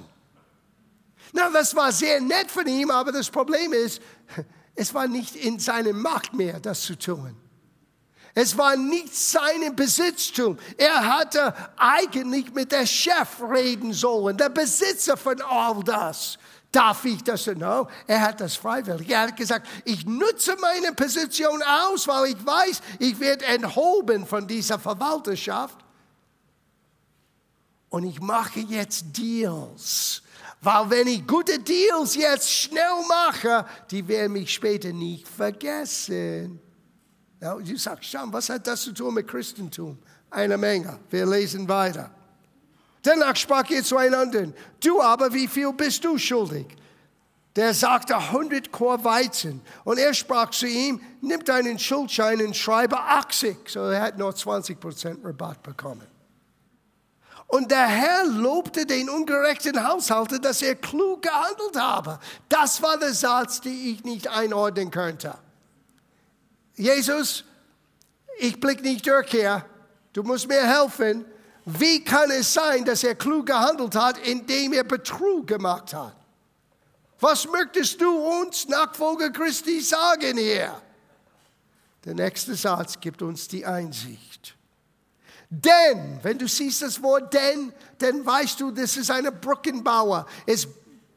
Na, 1.31 1.49
das 1.49 1.75
war 1.75 1.91
sehr 1.91 2.19
nett 2.21 2.51
von 2.51 2.67
ihm, 2.67 2.91
aber 2.91 3.11
das 3.11 3.29
Problem 3.29 3.73
ist, 3.73 4.01
es 4.75 4.93
war 4.93 5.07
nicht 5.07 5.35
in 5.35 5.59
seiner 5.59 5.93
Macht 5.93 6.33
mehr, 6.33 6.59
das 6.59 6.81
zu 6.81 6.97
tun. 6.97 7.35
Es 8.41 8.57
war 8.57 8.77
nicht 8.77 9.13
sein 9.13 9.75
Besitztum. 9.75 10.57
Er 10.77 11.17
hatte 11.17 11.53
eigentlich 11.75 12.53
mit 12.53 12.71
der 12.71 12.85
Chef 12.85 13.41
reden 13.41 13.91
sollen, 13.91 14.37
der 14.37 14.47
Besitzer 14.47 15.17
von 15.17 15.41
all 15.41 15.83
das. 15.83 16.37
Darf 16.71 17.03
ich 17.03 17.21
das? 17.21 17.47
No, 17.47 17.89
er 18.07 18.21
hat 18.21 18.39
das 18.39 18.55
freiwillig. 18.55 19.09
Er 19.09 19.23
hat 19.23 19.35
gesagt, 19.35 19.67
ich 19.83 20.05
nutze 20.05 20.55
meine 20.61 20.93
Position 20.93 21.61
aus, 21.63 22.07
weil 22.07 22.31
ich 22.31 22.45
weiß, 22.45 22.81
ich 22.99 23.19
werde 23.19 23.43
enthoben 23.43 24.25
von 24.25 24.47
dieser 24.47 24.79
Verwalterschaft. 24.79 25.77
Und 27.89 28.05
ich 28.05 28.21
mache 28.21 28.61
jetzt 28.61 29.17
Deals. 29.17 30.21
Weil 30.61 30.89
wenn 30.89 31.07
ich 31.07 31.27
gute 31.27 31.59
Deals 31.59 32.15
jetzt 32.15 32.49
schnell 32.49 33.03
mache, 33.09 33.65
die 33.91 34.07
werden 34.07 34.31
mich 34.31 34.53
später 34.53 34.93
nicht 34.93 35.27
vergessen. 35.27 36.61
Ja, 37.41 37.55
du 37.55 37.77
sagst, 37.77 38.11
Sam, 38.11 38.33
was 38.33 38.49
hat 38.49 38.67
das 38.67 38.81
zu 38.81 38.91
tun 38.91 39.13
mit 39.13 39.27
Christentum? 39.27 39.97
Eine 40.29 40.57
Menge. 40.57 40.99
Wir 41.09 41.25
lesen 41.25 41.67
weiter. 41.67 42.11
Danach 43.01 43.35
sprach 43.35 43.69
er 43.69 43.83
zueinander, 43.83 44.47
du 44.83 45.01
aber, 45.01 45.33
wie 45.33 45.47
viel 45.47 45.71
bist 45.71 46.03
du 46.03 46.17
schuldig? 46.17 46.67
Der 47.55 47.73
sagte 47.73 48.15
100 48.15 48.71
Chor 48.71 49.03
Weizen. 49.03 49.61
Und 49.83 49.97
er 49.97 50.13
sprach 50.13 50.51
zu 50.51 50.67
ihm, 50.67 51.01
nimm 51.21 51.43
deinen 51.43 51.79
Schuldschein 51.79 52.45
und 52.45 52.55
schreibe 52.55 52.99
80. 52.99 53.57
So 53.67 53.81
er 53.81 54.01
hat 54.01 54.17
nur 54.17 54.35
20 54.35 54.79
Prozent 54.79 55.25
Rabatt 55.25 55.63
bekommen. 55.63 56.07
Und 57.47 57.71
der 57.71 57.87
Herr 57.87 58.27
lobte 58.27 58.85
den 58.85 59.09
ungerechten 59.09 59.87
Haushalter, 59.87 60.37
dass 60.37 60.61
er 60.61 60.75
klug 60.75 61.23
gehandelt 61.23 61.75
habe. 61.75 62.19
Das 62.47 62.81
war 62.83 62.97
der 62.97 63.13
Satz, 63.13 63.61
den 63.61 63.73
ich 63.73 64.03
nicht 64.03 64.27
einordnen 64.27 64.91
könnte. 64.91 65.33
Jesus, 66.79 67.43
ich 68.37 68.57
blick 68.57 68.81
nicht 68.81 69.05
durch 69.05 69.29
hier. 69.29 69.65
Du 70.13 70.23
musst 70.23 70.47
mir 70.47 70.65
helfen. 70.65 71.25
Wie 71.65 72.01
kann 72.01 72.31
es 72.31 72.53
sein, 72.53 72.85
dass 72.85 73.03
er 73.03 73.15
klug 73.15 73.47
gehandelt 73.47 73.95
hat, 73.95 74.17
indem 74.19 74.71
er 74.71 74.85
Betrug 74.85 75.45
gemacht 75.45 75.93
hat? 75.93 76.15
Was 77.19 77.45
möchtest 77.49 77.99
du 77.99 78.09
uns, 78.09 78.65
Nachfolger 78.69 79.29
Christi, 79.29 79.81
sagen 79.81 80.37
hier? 80.37 80.81
Der 82.05 82.13
nächste 82.13 82.55
Satz 82.55 82.97
gibt 82.97 83.21
uns 83.21 83.49
die 83.49 83.65
Einsicht. 83.65 84.55
Denn, 85.49 86.19
wenn 86.21 86.37
du 86.37 86.47
siehst 86.47 86.81
das 86.81 87.03
Wort 87.03 87.33
denn, 87.33 87.73
dann 87.97 88.25
weißt 88.25 88.61
du, 88.61 88.71
das 88.71 88.95
ist 88.95 89.11
eine 89.11 89.33
Brückenbauer. 89.33 90.25
Es 90.45 90.65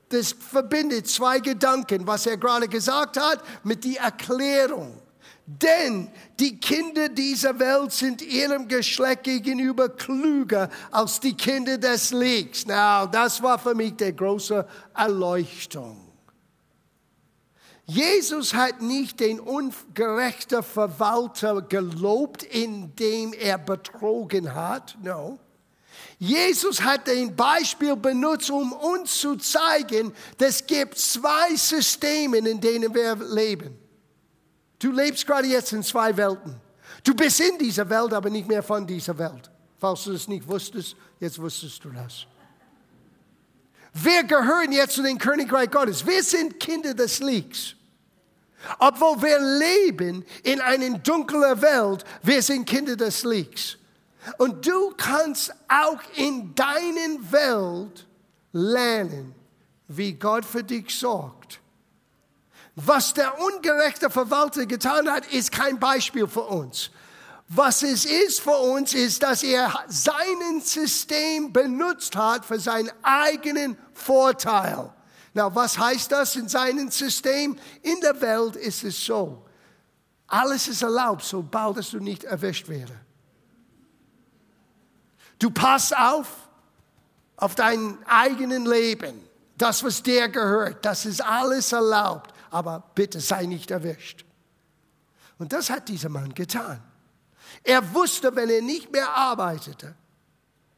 das 0.08 0.32
verbindet 0.32 1.08
zwei 1.08 1.38
Gedanken, 1.38 2.06
was 2.06 2.26
er 2.26 2.36
gerade 2.36 2.68
gesagt 2.68 3.18
hat, 3.18 3.42
mit 3.64 3.84
der 3.84 4.02
Erklärung. 4.02 5.01
Denn 5.44 6.08
die 6.38 6.58
Kinder 6.60 7.08
dieser 7.08 7.58
Welt 7.58 7.92
sind 7.92 8.22
ihrem 8.22 8.68
Geschlecht 8.68 9.24
gegenüber 9.24 9.88
klüger 9.88 10.70
als 10.90 11.18
die 11.18 11.34
Kinder 11.34 11.78
des 11.78 12.12
Lichts. 12.12 12.64
Now, 12.66 13.06
das 13.06 13.42
war 13.42 13.58
für 13.58 13.74
mich 13.74 13.96
die 13.96 14.14
große 14.14 14.66
Erleuchtung. 14.94 16.12
Jesus 17.86 18.54
hat 18.54 18.80
nicht 18.80 19.18
den 19.18 19.40
ungerechten 19.40 20.62
Verwalter 20.62 21.62
gelobt, 21.62 22.44
indem 22.44 23.32
er 23.32 23.58
betrogen 23.58 24.54
hat. 24.54 24.96
No. 25.02 25.40
Jesus 26.18 26.80
hat 26.80 27.08
ein 27.08 27.34
Beispiel 27.34 27.96
benutzt, 27.96 28.48
um 28.48 28.72
uns 28.72 29.18
zu 29.18 29.34
zeigen, 29.36 30.14
es 30.38 30.64
gibt 30.64 30.96
zwei 30.96 31.56
Systeme, 31.56 32.38
in 32.38 32.60
denen 32.60 32.94
wir 32.94 33.16
leben. 33.16 33.81
Du 34.82 34.90
lebst 34.90 35.24
gerade 35.24 35.46
jetzt 35.46 35.72
in 35.72 35.84
zwei 35.84 36.16
Welten. 36.16 36.60
Du 37.04 37.14
bist 37.14 37.38
in 37.38 37.56
dieser 37.56 37.88
Welt, 37.88 38.12
aber 38.12 38.28
nicht 38.28 38.48
mehr 38.48 38.64
von 38.64 38.84
dieser 38.84 39.16
Welt. 39.16 39.48
Falls 39.78 40.02
du 40.02 40.12
es 40.12 40.26
nicht 40.26 40.46
wusstest, 40.48 40.96
jetzt 41.20 41.38
wusstest 41.40 41.84
du 41.84 41.90
das. 41.90 42.26
Wir 43.94 44.24
gehören 44.24 44.72
jetzt 44.72 44.96
zu 44.96 45.04
dem 45.04 45.18
Königreich 45.18 45.70
Gottes. 45.70 46.04
Wir 46.04 46.24
sind 46.24 46.58
Kinder 46.58 46.94
des 46.94 47.20
Lichts. 47.20 47.76
Obwohl 48.80 49.22
wir 49.22 49.38
leben 49.38 50.24
in 50.42 50.60
einer 50.60 50.98
dunklen 50.98 51.62
Welt, 51.62 52.04
wir 52.24 52.42
sind 52.42 52.64
Kinder 52.66 52.96
des 52.96 53.22
Lichts. 53.22 53.78
Und 54.38 54.66
du 54.66 54.94
kannst 54.96 55.54
auch 55.68 56.00
in 56.16 56.56
deiner 56.56 57.30
Welt 57.30 58.04
lernen, 58.52 59.32
wie 59.86 60.14
Gott 60.14 60.44
für 60.44 60.64
dich 60.64 60.92
sorgt 60.98 61.61
was 62.74 63.12
der 63.12 63.38
ungerechte 63.38 64.08
Verwalter 64.08 64.64
getan 64.64 65.10
hat, 65.10 65.26
ist 65.32 65.52
kein 65.52 65.78
Beispiel 65.78 66.26
für 66.26 66.44
uns. 66.44 66.90
Was 67.48 67.82
es 67.82 68.06
ist 68.06 68.40
für 68.40 68.56
uns, 68.56 68.94
ist, 68.94 69.22
dass 69.22 69.42
er 69.42 69.70
sein 69.88 70.60
System 70.62 71.52
benutzt 71.52 72.16
hat 72.16 72.46
für 72.46 72.58
seinen 72.58 72.90
eigenen 73.02 73.76
Vorteil. 73.92 74.90
Na, 75.34 75.54
was 75.54 75.78
heißt 75.78 76.10
das 76.12 76.36
in 76.36 76.48
seinem 76.48 76.90
System? 76.90 77.58
In 77.82 78.00
der 78.00 78.18
Welt 78.22 78.56
ist 78.56 78.84
es 78.84 79.04
so. 79.04 79.44
Alles 80.26 80.66
ist 80.66 80.82
erlaubt, 80.82 81.24
sobald 81.24 81.92
du 81.92 81.98
nicht 81.98 82.24
erwischt 82.24 82.68
werde. 82.68 82.98
Du 85.38 85.50
passt 85.50 85.94
auf, 85.94 86.28
auf 87.36 87.54
dein 87.54 87.98
eigenen 88.06 88.64
Leben. 88.64 89.28
Das, 89.58 89.84
was 89.84 90.02
dir 90.02 90.28
gehört, 90.28 90.84
das 90.86 91.04
ist 91.04 91.22
alles 91.22 91.72
erlaubt 91.72 92.31
aber 92.52 92.84
bitte 92.94 93.20
sei 93.20 93.46
nicht 93.46 93.70
erwischt. 93.70 94.24
Und 95.38 95.52
das 95.52 95.70
hat 95.70 95.88
dieser 95.88 96.10
Mann 96.10 96.34
getan. 96.34 96.80
Er 97.64 97.94
wusste, 97.94 98.34
wenn 98.36 98.48
er 98.48 98.62
nicht 98.62 98.92
mehr 98.92 99.08
arbeitete 99.08 99.94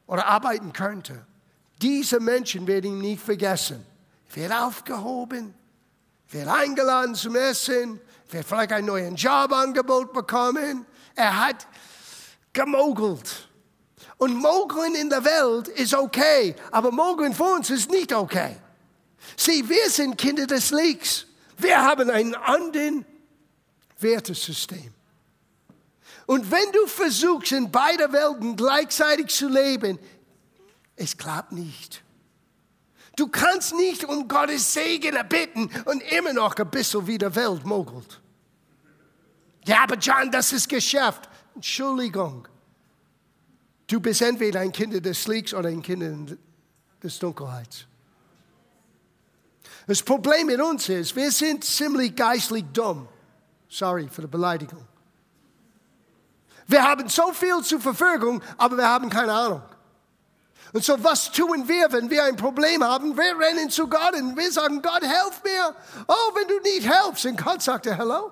oder 0.07 0.25
arbeiten 0.25 0.73
könnte, 0.73 1.25
diese 1.81 2.19
Menschen 2.19 2.65
werden 2.65 2.91
ihn 2.93 3.01
nicht 3.01 3.21
vergessen. 3.21 3.85
Er 4.29 4.35
wird 4.35 4.53
aufgehoben, 4.53 5.53
wird 6.29 6.47
eingeladen 6.47 7.15
zum 7.15 7.35
Essen, 7.35 7.99
wird 8.29 8.45
vielleicht 8.45 8.71
ein 8.71 8.85
neues 8.85 9.21
Jobangebot 9.21 10.13
bekommen. 10.13 10.85
Er 11.15 11.45
hat 11.45 11.67
gemogelt. 12.53 13.49
Und 14.17 14.35
mogeln 14.35 14.95
in 14.95 15.09
der 15.09 15.23
Welt 15.25 15.67
ist 15.67 15.93
okay, 15.93 16.55
aber 16.71 16.91
mogeln 16.91 17.33
für 17.33 17.43
uns 17.43 17.69
ist 17.69 17.91
nicht 17.91 18.13
okay. 18.13 18.55
Sieh, 19.35 19.67
wir 19.67 19.89
sind 19.89 20.17
Kinder 20.17 20.47
des 20.47 20.71
Lichts. 20.71 21.25
Wir 21.57 21.81
haben 21.81 22.09
ein 22.09 22.35
anderes 22.35 23.03
Wertesystem. 23.99 24.93
Und 26.25 26.49
wenn 26.49 26.71
du 26.71 26.87
versuchst, 26.87 27.51
in 27.51 27.71
beiden 27.71 28.11
Welten 28.11 28.55
gleichzeitig 28.55 29.27
zu 29.27 29.47
leben, 29.47 29.99
es 30.95 31.17
klappt 31.17 31.51
nicht. 31.51 32.03
Du 33.15 33.27
kannst 33.27 33.75
nicht 33.75 34.03
um 34.03 34.27
Gottes 34.27 34.73
Segen 34.73 35.15
erbitten 35.15 35.69
und 35.85 36.01
immer 36.11 36.33
noch 36.33 36.55
ein 36.55 36.69
bisschen 36.69 37.07
wie 37.07 37.17
der 37.17 37.33
Welt 37.35 37.65
mogelt. 37.65 38.21
Ja, 39.65 39.83
aber 39.83 39.95
John, 39.95 40.31
das 40.31 40.51
ist 40.51 40.67
Geschäft. 40.67 41.29
Entschuldigung. 41.55 42.47
Du 43.87 43.99
bist 43.99 44.21
entweder 44.21 44.59
ein 44.59 44.71
Kind 44.71 45.05
des 45.05 45.27
Lichts 45.27 45.53
oder 45.53 45.69
ein 45.69 45.81
Kind 45.81 46.37
des 47.01 47.19
Dunkelheits. 47.19 47.85
Das 49.87 50.01
Problem 50.01 50.47
mit 50.47 50.59
uns 50.59 50.89
ist, 50.89 51.15
wir 51.15 51.31
sind 51.31 51.63
ziemlich 51.63 52.15
geistlich 52.15 52.65
dumm. 52.73 53.07
Sorry 53.69 54.09
für 54.09 54.21
die 54.21 54.27
Beleidigung. 54.27 54.85
Wir 56.67 56.83
haben 56.83 57.07
so 57.09 57.31
viel 57.33 57.61
zur 57.61 57.79
Verfügung, 57.79 58.41
aber 58.57 58.77
wir 58.77 58.87
haben 58.87 59.09
keine 59.09 59.33
Ahnung. 59.33 59.61
Und 60.73 60.83
so, 60.83 61.01
was 61.03 61.31
tun 61.31 61.67
wir, 61.67 61.91
wenn 61.91 62.09
wir 62.09 62.23
ein 62.25 62.35
Problem 62.35 62.83
haben? 62.83 63.15
Wir 63.15 63.37
rennen 63.39 63.69
zu 63.69 63.87
Gott 63.87 64.13
und 64.15 64.35
wir 64.35 64.51
sagen, 64.51 64.81
Gott, 64.81 65.03
helf 65.03 65.41
mir. 65.43 65.75
Oh, 66.07 66.35
wenn 66.35 66.47
du 66.47 66.59
nicht 66.61 66.89
helfst. 66.89 67.25
Und 67.25 67.41
Gott 67.41 67.61
sagte, 67.61 67.95
hello, 67.95 68.31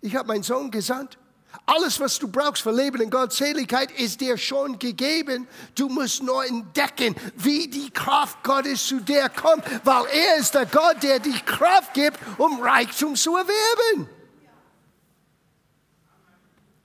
ich 0.00 0.14
habe 0.14 0.28
meinen 0.28 0.42
Sohn 0.42 0.70
gesandt. 0.70 1.18
Alles, 1.66 2.00
was 2.00 2.18
du 2.18 2.28
brauchst 2.28 2.62
für 2.62 2.72
Leben 2.72 3.00
in 3.00 3.10
Gottseligkeit, 3.10 3.90
ist 3.92 4.20
dir 4.20 4.36
schon 4.36 4.78
gegeben. 4.78 5.46
Du 5.74 5.88
musst 5.88 6.22
nur 6.22 6.44
entdecken, 6.44 7.14
wie 7.36 7.68
die 7.68 7.90
Kraft 7.90 8.42
Gottes 8.42 8.86
zu 8.86 9.00
dir 9.00 9.28
kommt, 9.28 9.64
weil 9.84 10.04
er 10.06 10.36
ist 10.38 10.54
der 10.54 10.66
Gott, 10.66 11.02
der 11.02 11.18
die 11.18 11.38
Kraft 11.40 11.94
gibt, 11.94 12.18
um 12.38 12.60
Reichtum 12.60 13.14
zu 13.14 13.36
erwerben. 13.36 14.08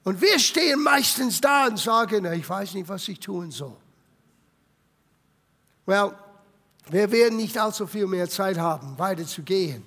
Und 0.04 0.22
wir 0.22 0.38
stehen 0.38 0.84
meistens 0.84 1.42
da 1.42 1.66
und 1.66 1.80
sagen, 1.80 2.32
ich 2.34 2.48
weiß 2.48 2.76
nicht, 2.76 2.88
was 2.88 3.08
ich 3.08 3.20
tun 3.20 3.50
soll. 3.50 3.76
Well, 5.88 6.14
wir 6.90 7.12
werden 7.12 7.38
nicht 7.38 7.58
allzu 7.58 7.88
viel 7.88 8.06
mehr 8.06 8.30
Zeit 8.30 8.58
haben, 8.58 8.98
weiter 9.00 9.26
zu 9.26 9.42
gehen. 9.42 9.84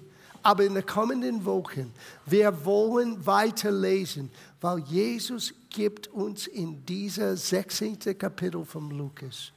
Aber 0.49 0.65
in 0.65 0.75
den 0.75 0.87
kommenden 0.87 1.45
Wochen, 1.45 1.93
wir 2.25 2.65
wollen 2.65 3.27
weiterlesen, 3.27 4.31
weil 4.63 4.79
Jesus 4.79 5.53
gibt 5.69 6.09
uns 6.09 6.47
in 6.47 6.87
dieser 6.87 7.37
16. 7.37 7.99
Kapitel 8.17 8.65
von 8.65 8.89
Lukas 8.89 9.53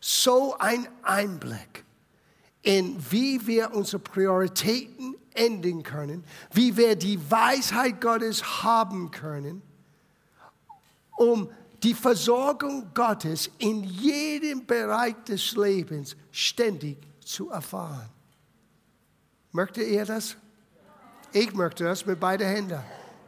so 0.00 0.56
ein 0.58 0.88
Einblick 1.02 1.84
in 2.62 2.96
wie 3.10 3.46
wir 3.46 3.74
unsere 3.74 3.98
Prioritäten 3.98 5.16
enden 5.34 5.82
können, 5.82 6.24
wie 6.50 6.78
wir 6.78 6.96
die 6.96 7.20
Weisheit 7.30 8.00
Gottes 8.00 8.62
haben 8.62 9.10
können, 9.10 9.60
um 11.18 11.50
die 11.82 11.92
Versorgung 11.92 12.86
Gottes 12.94 13.50
in 13.58 13.84
jedem 13.84 14.64
Bereich 14.64 15.16
des 15.28 15.52
Lebens 15.56 16.16
ständig 16.30 16.96
zu 17.22 17.50
erfahren. 17.50 18.08
Möchte 19.52 19.82
ihr 19.82 20.04
das? 20.04 20.36
Ich 21.32 21.52
möchte 21.52 21.84
das 21.84 22.04
mit 22.04 22.18
beiden 22.18 22.46
Händen. 22.46 22.80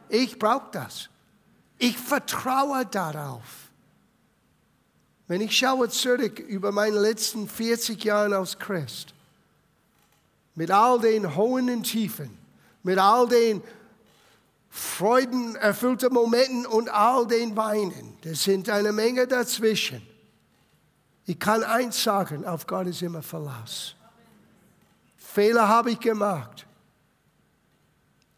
Ich 0.09 0.37
brauche 0.37 0.69
das. 0.71 1.09
Ich 1.77 1.97
vertraue 1.97 2.85
darauf. 2.85 3.69
Wenn 5.27 5.41
ich 5.41 5.57
schaue 5.57 5.89
zurück 5.89 6.39
über 6.39 6.71
meine 6.71 6.99
letzten 6.99 7.47
40 7.47 8.03
Jahre 8.03 8.37
als 8.37 8.57
Christ, 8.59 9.13
mit 10.53 10.71
all 10.71 10.99
den 10.99 11.35
hohen 11.35 11.69
und 11.69 11.83
Tiefen, 11.83 12.37
mit 12.83 12.99
all 12.99 13.27
den 13.27 13.61
freudenerfüllten 14.69 16.13
Momenten 16.13 16.65
und 16.65 16.89
all 16.89 17.25
den 17.25 17.55
Weinen. 17.55 18.17
Das 18.21 18.43
sind 18.43 18.69
eine 18.69 18.91
Menge 18.91 19.25
dazwischen. 19.25 20.01
Ich 21.25 21.39
kann 21.39 21.63
eins 21.63 22.03
sagen, 22.03 22.45
auf 22.45 22.67
Gott 22.67 22.87
ist 22.87 23.01
immer 23.01 23.23
Verlass. 23.23 23.95
Fehler 25.35 25.67
habe 25.67 25.91
ich 25.91 25.99
gemacht. 25.99 26.65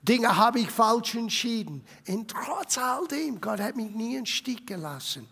Dinge 0.02 0.36
habe 0.36 0.60
ich 0.60 0.72
falsch 0.72 1.14
entschieden. 1.14 1.86
Und 2.08 2.32
trotz 2.32 2.80
all 2.80 3.08
dem, 3.08 3.40
Gott 3.40 3.60
hat 3.60 3.76
mich 3.76 3.92
nie 3.92 4.16
in 4.16 4.26
Stich 4.26 4.66
gelassen. 4.66 5.28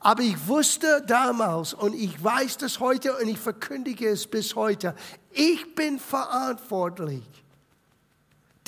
Aber 0.00 0.22
ich 0.22 0.46
wusste 0.46 1.02
damals 1.06 1.72
und 1.72 1.94
ich 1.94 2.22
weiß 2.22 2.58
das 2.58 2.78
heute 2.78 3.16
und 3.16 3.28
ich 3.28 3.38
verkündige 3.38 4.10
es 4.10 4.26
bis 4.26 4.54
heute. 4.54 4.94
Ich 5.32 5.74
bin 5.74 5.98
verantwortlich 5.98 7.24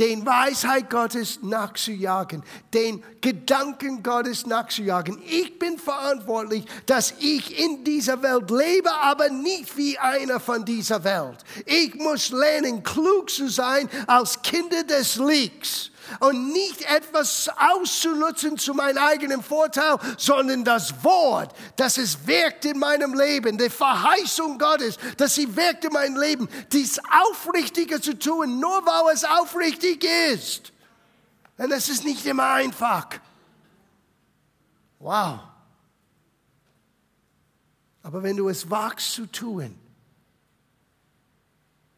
den 0.03 0.27
Weisheit 0.27 0.91
Gottes 0.91 1.39
nachzujagen, 1.43 2.43
den 2.75 3.05
Gedanken 3.21 4.03
Gottes 4.03 4.47
nachzujagen. 4.47 5.23
Ich 5.25 5.61
bin 5.61 5.79
verantwortlich, 5.79 6.65
dass 6.87 7.15
ich 7.21 7.57
in 7.57 7.85
dieser 7.85 8.21
Welt 8.21 8.51
lebe, 8.51 8.93
aber 8.93 9.29
nicht 9.29 9.77
wie 9.77 9.97
einer 9.97 10.41
von 10.41 10.65
dieser 10.65 11.05
Welt. 11.05 11.39
Ich 11.67 11.95
muss 11.95 12.31
lernen, 12.31 12.83
klug 12.83 13.31
zu 13.31 13.49
sein 13.49 13.89
als 14.09 14.43
Kinder 14.43 14.83
des 14.83 15.15
Lichts 15.19 15.92
und 16.21 16.53
nicht 16.53 16.83
etwas 16.83 17.51
auszunutzen 17.57 18.59
zu 18.59 18.75
meinem 18.75 18.99
eigenen 18.99 19.43
Vorteil, 19.43 19.99
sondern 20.19 20.65
das 20.65 21.05
Wort, 21.05 21.55
dass 21.77 21.99
es 21.99 22.27
wirkt 22.27 22.65
in 22.65 22.79
meinem 22.79 23.15
Leben, 23.15 23.59
die 23.59 23.71
Verheißung 23.71 24.59
Gottes, 24.59 24.99
dass 25.17 25.35
sie 25.35 25.55
wirkt 25.57 25.85
in 25.85 25.93
meinem 25.93 26.17
Leben, 26.17 26.49
dies 26.73 27.01
Aufrichtige 27.31 28.01
zu 28.01 28.19
tun, 28.19 28.61
nur 28.61 28.85
weil 28.87 29.15
es 29.15 29.25
aufrichtig 29.25 30.05
ist. 30.33 30.73
Und 31.59 31.71
es 31.73 31.89
ist 31.89 32.05
nicht 32.05 32.25
immer 32.27 32.51
einfach. 32.51 33.07
Wow. 34.99 35.41
Aber 38.03 38.23
wenn 38.23 38.37
du 38.37 38.49
es 38.49 38.69
wagst 38.69 39.13
zu 39.13 39.27
tun, 39.27 39.79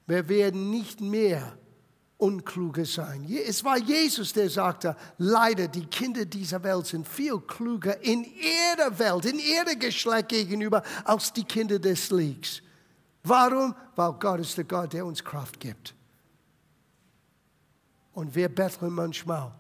wir 0.07 0.29
werden 0.29 0.71
nicht 0.71 1.01
mehr 1.01 1.57
Unkluge 2.19 2.87
sein. 2.87 3.27
Es 3.47 3.65
war 3.65 3.77
Jesus, 3.77 4.33
der 4.33 4.49
sagte, 4.49 4.97
leider, 5.19 5.69
die 5.69 5.87
Kinder 5.87 6.25
dieser 6.25 6.63
Welt 6.63 6.87
sind 6.87 7.07
viel 7.09 7.39
kluger 7.41 8.01
in 8.03 8.25
ihrer 8.25 8.99
Welt, 8.99 9.25
in 9.25 9.39
ihrem 9.39 9.79
Geschlecht 9.79 10.29
gegenüber, 10.29 10.83
als 11.05 11.33
die 11.33 11.45
Kinder 11.45 11.79
des 11.79 12.11
Lichts. 12.11 12.63
Warum? 13.25 13.75
Weil 13.97 14.13
Gott 14.13 14.41
ist 14.41 14.57
der 14.57 14.65
Gott, 14.65 14.93
der 14.93 15.05
uns 15.05 15.25
Kraft 15.25 15.59
gibt. 15.59 15.95
Und 18.13 18.35
wir 18.35 18.49
betteln 18.49 18.93
manchmal. 18.93 19.53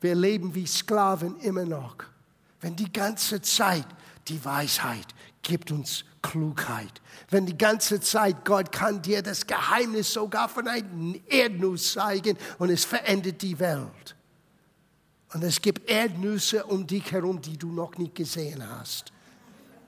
Wir 0.00 0.16
leben 0.16 0.54
wie 0.54 0.66
Sklaven 0.66 1.38
immer 1.40 1.64
noch. 1.64 1.96
Wenn 2.60 2.74
die 2.74 2.92
ganze 2.92 3.40
Zeit 3.40 3.86
die 4.26 4.44
Weisheit 4.44 5.06
gibt 5.42 5.70
uns 5.70 6.04
Klugheit. 6.22 7.00
Wenn 7.28 7.46
die 7.46 7.58
ganze 7.58 8.00
Zeit 8.00 8.44
Gott 8.44 8.70
kann 8.72 9.02
dir 9.02 9.22
das 9.22 9.46
Geheimnis 9.46 10.12
sogar 10.12 10.48
von 10.48 10.68
einem 10.68 11.20
Erdnuss 11.26 11.92
zeigen 11.92 12.38
und 12.58 12.70
es 12.70 12.84
verändert 12.84 13.42
die 13.42 13.58
Welt. 13.58 14.16
Und 15.34 15.42
es 15.42 15.60
gibt 15.60 15.90
Erdnüsse 15.90 16.64
um 16.64 16.86
dich 16.86 17.10
herum, 17.10 17.40
die 17.40 17.56
du 17.56 17.72
noch 17.72 17.96
nicht 17.96 18.14
gesehen 18.14 18.62
hast. 18.68 19.12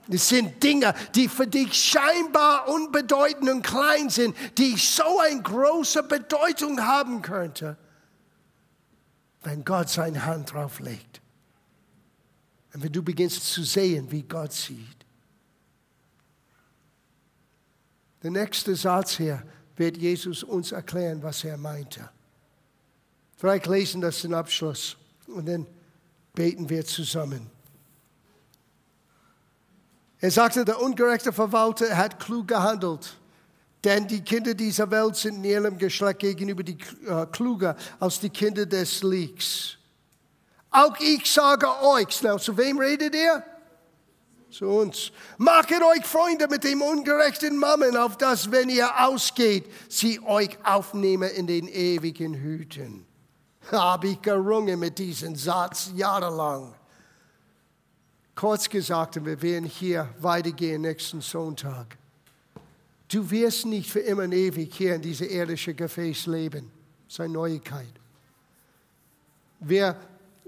Es 0.07 0.29
sind 0.29 0.61
Dinge, 0.61 0.93
die 1.15 1.27
für 1.27 1.47
dich 1.47 1.73
scheinbar 1.73 2.67
unbedeutend 2.67 3.49
und 3.49 3.61
klein 3.63 4.09
sind, 4.09 4.35
die 4.57 4.75
so 4.77 5.19
eine 5.19 5.41
große 5.41 6.03
Bedeutung 6.03 6.79
haben 6.79 7.21
könnte, 7.21 7.77
wenn 9.43 9.63
Gott 9.63 9.89
seine 9.89 10.25
Hand 10.25 10.53
drauf 10.53 10.79
legt. 10.79 11.21
Und 12.73 12.83
wenn 12.83 12.91
du 12.91 13.01
beginnst 13.01 13.45
zu 13.45 13.63
sehen, 13.63 14.11
wie 14.11 14.23
Gott 14.23 14.53
sieht. 14.53 15.04
Der 18.25 18.31
nächste 18.31 18.75
Satz 18.75 19.17
hier 19.17 19.43
wird 19.75 19.97
Jesus 19.97 20.41
uns 20.41 20.71
erklären, 20.71 21.21
was 21.21 21.43
er 21.43 21.57
meinte. 21.57 22.09
Vielleicht 23.37 23.67
lesen 23.67 24.01
das 24.01 24.19
zum 24.19 24.33
Abschluss 24.33 24.97
und 25.27 25.47
dann 25.47 25.67
beten 26.33 26.67
wir 26.67 26.83
zusammen. 26.83 27.51
Er 30.19 30.31
sagte, 30.31 30.65
der 30.65 30.81
ungerechte 30.81 31.31
Verwalter 31.31 31.95
hat 31.95 32.19
klug 32.19 32.47
gehandelt, 32.47 33.15
denn 33.83 34.07
die 34.07 34.21
Kinder 34.21 34.55
dieser 34.55 34.89
Welt 34.89 35.17
sind 35.17 35.35
in 35.35 35.43
ihrem 35.43 35.77
Geschlecht 35.77 36.17
gegenüber 36.17 36.63
die, 36.63 36.79
äh, 37.05 37.27
kluger 37.31 37.75
als 37.99 38.19
die 38.19 38.31
Kinder 38.31 38.65
des 38.65 39.03
Lichts. 39.03 39.77
Auch 40.71 40.99
ich 40.99 41.31
sage 41.31 41.67
euch, 41.83 42.23
now, 42.23 42.39
zu 42.39 42.57
wem 42.57 42.79
redet 42.79 43.13
er? 43.13 43.54
Zu 44.55 44.67
uns. 44.67 45.11
Machet 45.37 45.81
euch 45.81 46.05
Freunde 46.05 46.47
mit 46.47 46.63
dem 46.63 46.81
ungerechten 46.81 47.57
Mammen, 47.57 47.97
auf 47.97 48.17
das, 48.17 48.51
wenn 48.51 48.69
ihr 48.69 48.89
ausgeht, 49.05 49.65
sie 49.89 50.21
euch 50.21 50.57
aufnehmen 50.63 51.29
in 51.29 51.45
den 51.45 51.67
ewigen 51.67 52.33
Hüten. 52.33 53.05
Habe 53.71 54.09
ich 54.09 54.21
gerungen 54.21 54.79
mit 54.79 54.97
diesem 54.97 55.35
Satz 55.35 55.91
jahrelang. 55.95 56.73
Kurz 58.33 58.69
gesagt, 58.69 59.23
wir 59.25 59.41
werden 59.41 59.65
hier 59.65 60.09
weitergehen 60.19 60.83
nächsten 60.83 61.21
Sonntag. 61.21 61.97
Du 63.09 63.29
wirst 63.29 63.65
nicht 63.65 63.89
für 63.89 63.99
immer 63.99 64.23
und 64.23 64.33
ewig 64.33 64.73
hier 64.73 64.95
in 64.95 65.01
diesem 65.01 65.29
irdischen 65.29 65.75
Gefäß 65.75 66.27
leben. 66.27 66.71
Das 67.05 67.15
ist 67.15 67.19
eine 67.19 67.33
Neuigkeit. 67.33 67.93
Wir 69.59 69.97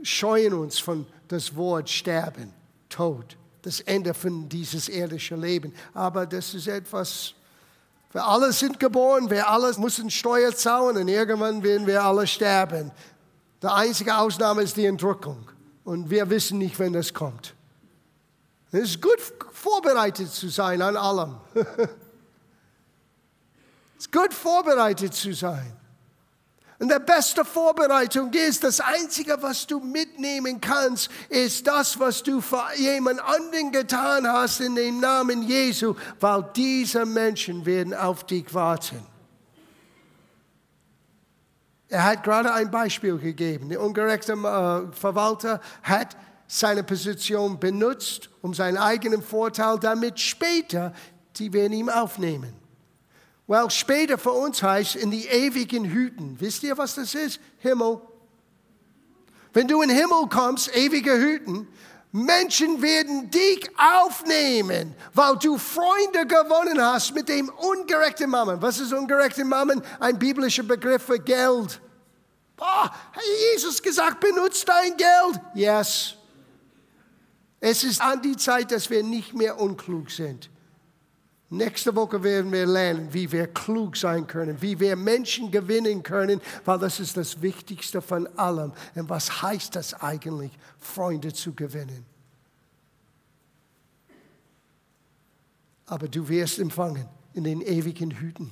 scheuen 0.01 0.53
uns 0.53 0.79
von 0.79 1.05
das 1.27 1.55
Wort 1.55 1.89
sterben, 1.89 2.53
Tod 2.89 3.37
das 3.67 3.81
Ende 3.81 4.13
von 4.13 4.47
dieses 4.47 4.87
irdischen 4.87 5.41
Leben. 5.41 5.73
Aber 5.93 6.25
das 6.25 6.53
ist 6.53 6.67
etwas, 6.67 7.33
wir 8.13 8.25
alle 8.25 8.53
sind 8.53 8.79
geboren, 8.79 9.29
wir 9.29 9.49
alle 9.49 9.77
müssen 9.77 10.09
Steuer 10.09 10.55
zahlen 10.55 10.95
und 10.95 11.09
irgendwann 11.09 11.61
werden 11.61 11.85
wir 11.85 12.01
alle 12.01 12.25
sterben. 12.25 12.93
Die 13.61 13.67
einzige 13.67 14.17
Ausnahme 14.17 14.61
ist 14.61 14.77
die 14.77 14.85
Entrückung. 14.85 15.51
Und 15.83 16.09
wir 16.09 16.29
wissen 16.29 16.59
nicht, 16.59 16.79
wenn 16.79 16.93
das 16.93 17.13
kommt. 17.13 17.55
Es 18.71 18.91
ist 18.91 19.01
gut 19.01 19.19
vorbereitet 19.51 20.31
zu 20.31 20.47
sein 20.47 20.81
an 20.81 20.95
allem. 20.95 21.35
es 21.53 21.65
ist 23.97 24.13
gut 24.13 24.33
vorbereitet 24.33 25.13
zu 25.13 25.33
sein. 25.33 25.75
Und 26.79 26.91
die 26.91 26.99
beste 26.99 27.43
Vorbereitung 27.43 28.31
ist, 28.33 28.63
das 28.63 28.79
Einzige, 28.79 29.41
was 29.41 29.65
du 29.65 29.79
mitnehmen 29.79 30.61
kannst, 30.61 31.09
ist 31.27 31.65
das, 31.65 31.99
was 31.99 32.21
du 32.21 32.39
für 32.39 32.63
jemand 32.75 33.19
anderen 33.19 33.71
getan 33.71 34.27
hast 34.27 34.59
in 34.59 34.75
dem 34.75 34.99
Namen 34.99 35.41
Jesu, 35.41 35.95
weil 36.19 36.47
diese 36.55 37.03
Menschen 37.05 37.65
werden 37.65 37.95
auf 37.95 38.25
dich 38.25 38.53
warten. 38.53 39.03
Er 41.89 42.03
hat 42.03 42.23
gerade 42.23 42.53
ein 42.53 42.69
Beispiel 42.69 43.17
gegeben. 43.17 43.69
Der 43.69 43.81
ungerechte 43.81 44.33
äh, 44.33 44.95
Verwalter 44.95 45.61
hat 45.81 46.15
seine 46.47 46.83
Position 46.83 47.59
benutzt, 47.59 48.29
um 48.41 48.53
seinen 48.53 48.77
eigenen 48.77 49.23
Vorteil, 49.23 49.79
damit 49.79 50.19
später 50.19 50.93
die 51.37 51.51
werden 51.53 51.73
ihn 51.73 51.89
aufnehmen. 51.89 52.53
Well, 53.47 53.69
später 53.69 54.17
für 54.17 54.31
uns 54.31 54.61
heißt 54.61 54.97
in 54.97 55.09
die 55.09 55.25
ewigen 55.25 55.85
Hüten. 55.85 56.35
Wisst 56.39 56.63
ihr, 56.63 56.77
was 56.77 56.95
das 56.95 57.15
ist? 57.15 57.39
Himmel. 57.59 58.01
Wenn 59.53 59.67
du 59.67 59.81
in 59.81 59.89
den 59.89 59.97
Himmel 59.97 60.27
kommst, 60.29 60.75
ewige 60.75 61.17
Hüten, 61.17 61.67
Menschen 62.11 62.81
werden 62.81 63.29
dich 63.31 63.69
aufnehmen, 63.77 64.95
weil 65.13 65.37
du 65.37 65.57
Freunde 65.57 66.25
gewonnen 66.25 66.81
hast 66.81 67.13
mit 67.13 67.29
dem 67.29 67.49
ungerechten 67.49 68.29
Mammon. 68.29 68.61
Was 68.61 68.79
ist 68.79 68.93
ungerechte 68.93 69.45
Mammon? 69.45 69.81
Ein 69.99 70.19
biblischer 70.19 70.63
Begriff 70.63 71.03
für 71.03 71.19
Geld. 71.19 71.79
Oh, 72.59 72.87
Jesus 73.53 73.81
gesagt, 73.81 74.19
benutzt 74.19 74.67
dein 74.67 74.97
Geld. 74.97 75.41
Yes. 75.53 76.15
Es 77.59 77.83
ist 77.83 78.01
an 78.01 78.21
die 78.21 78.35
Zeit, 78.35 78.71
dass 78.71 78.89
wir 78.89 79.03
nicht 79.03 79.33
mehr 79.33 79.59
unklug 79.59 80.11
sind. 80.11 80.49
Nächste 81.49 81.95
Woche 81.95 82.21
werden 82.23 82.51
wir 82.51 82.65
lernen, 82.65 83.13
wie 83.13 83.31
wir 83.31 83.47
klug 83.47 83.95
sein 83.95 84.27
können, 84.27 84.61
wie 84.61 84.77
wir 84.79 84.97
Menschen 84.97 85.49
gewinnen 85.49 86.03
können, 86.03 86.41
weil 86.65 86.77
das 86.77 86.99
ist 86.99 87.15
das 87.15 87.41
Wichtigste 87.41 88.01
von 88.01 88.27
allem. 88.37 88.73
Und 88.95 89.09
was 89.09 89.41
heißt 89.41 89.75
das 89.75 89.93
eigentlich, 89.93 90.51
Freunde 90.77 91.31
zu 91.31 91.53
gewinnen? 91.53 92.05
Aber 95.85 96.09
du 96.09 96.27
wirst 96.27 96.59
empfangen 96.59 97.07
in 97.33 97.45
den 97.45 97.61
ewigen 97.61 98.11
Hüten. 98.11 98.51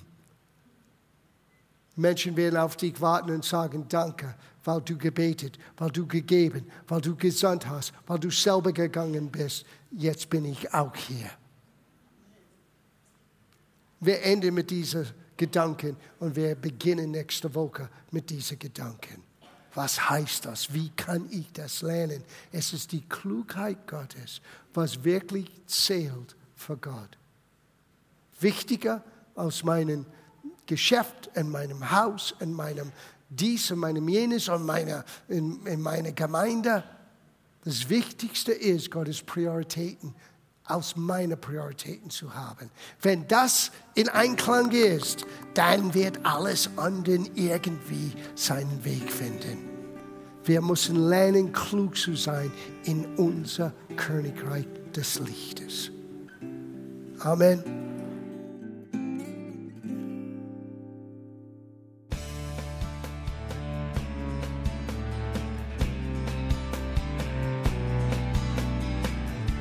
Menschen 1.98 2.38
werden 2.38 2.58
auf 2.58 2.78
dich 2.78 3.02
warten 3.02 3.32
und 3.32 3.43
sagen, 3.43 3.86
danke, 3.89 4.36
weil 4.64 4.80
du 4.82 4.98
gebetet, 4.98 5.58
weil 5.76 5.91
du 5.91 6.08
gegeben, 6.08 6.66
weil 6.88 7.02
du 7.02 7.14
gesandt 7.16 7.68
hast, 7.68 7.93
weil 8.08 8.20
du 8.20 8.32
selber 8.32 8.72
gegangen 8.72 9.30
bist. 9.30 9.66
Jetzt 9.91 10.30
bin 10.30 10.46
ich 10.46 10.74
auch 10.74 10.96
hier. 10.96 11.30
Wir 14.06 14.22
enden 14.24 14.53
mit 14.53 14.70
diesen 14.70 15.08
Gedanken 15.36 15.97
und 16.20 16.36
wir 16.36 16.56
beginnen 16.56 17.12
nächste 17.12 17.53
Woche 17.56 17.89
mit 18.12 18.30
diesen 18.30 18.60
Gedanken. 18.60 19.24
Was 19.74 20.10
heißt 20.10 20.45
das? 20.45 20.74
Wie 20.74 20.89
kann 20.95 21.28
ich 21.32 21.51
das 21.51 21.82
lernen? 21.82 22.24
Es 22.51 22.72
ist 22.72 22.91
die 22.91 23.01
Klugheit 23.01 23.88
Gottes, 23.88 24.41
was 24.74 25.03
wirklich 25.03 25.51
zählt 25.66 26.36
für 26.56 26.78
Gott. 26.78 27.18
Wichtiger 28.39 29.03
als 29.36 29.64
mein 29.64 30.06
Geschäft, 30.66 31.30
in 31.36 31.49
meinem 31.49 31.91
Haus, 31.91 32.34
in 32.39 32.53
meinem 32.53 32.91
dies, 33.30 33.72
in 33.72 33.80
meinem 33.80 34.08
jenes, 34.08 34.47
in 34.47 34.64
meiner, 34.64 35.03
in, 35.28 35.66
in 35.66 35.82
meiner 35.82 36.12
Gemeinde. 36.12 36.84
Das 37.64 37.89
Wichtigste 37.89 38.51
ist 38.51 38.91
Gottes 38.91 39.24
Prioritäten 39.24 40.14
aus 40.68 40.95
meinen 40.95 41.39
Prioritäten 41.39 42.09
zu 42.09 42.34
haben. 42.34 42.70
Wenn 43.01 43.28
das 43.28 43.72
in 43.93 44.09
Einklang 44.09 44.72
ist, 44.72 45.26
dann 45.53 45.93
wird 45.93 46.20
alles 46.26 46.70
anderen 46.78 47.30
irgendwie 47.36 48.13
seinen 48.36 48.84
Weg 48.84 49.11
finden. 49.11 49.70
Wir 50.43 50.61
müssen 50.61 51.07
lernen, 51.07 51.51
klug 51.51 51.97
zu 51.97 52.16
sein 52.16 52.51
in 52.84 53.05
unser 53.16 53.74
Königreich 53.95 54.68
des 54.95 55.20
Lichtes. 55.20 55.91
Amen. 57.20 57.84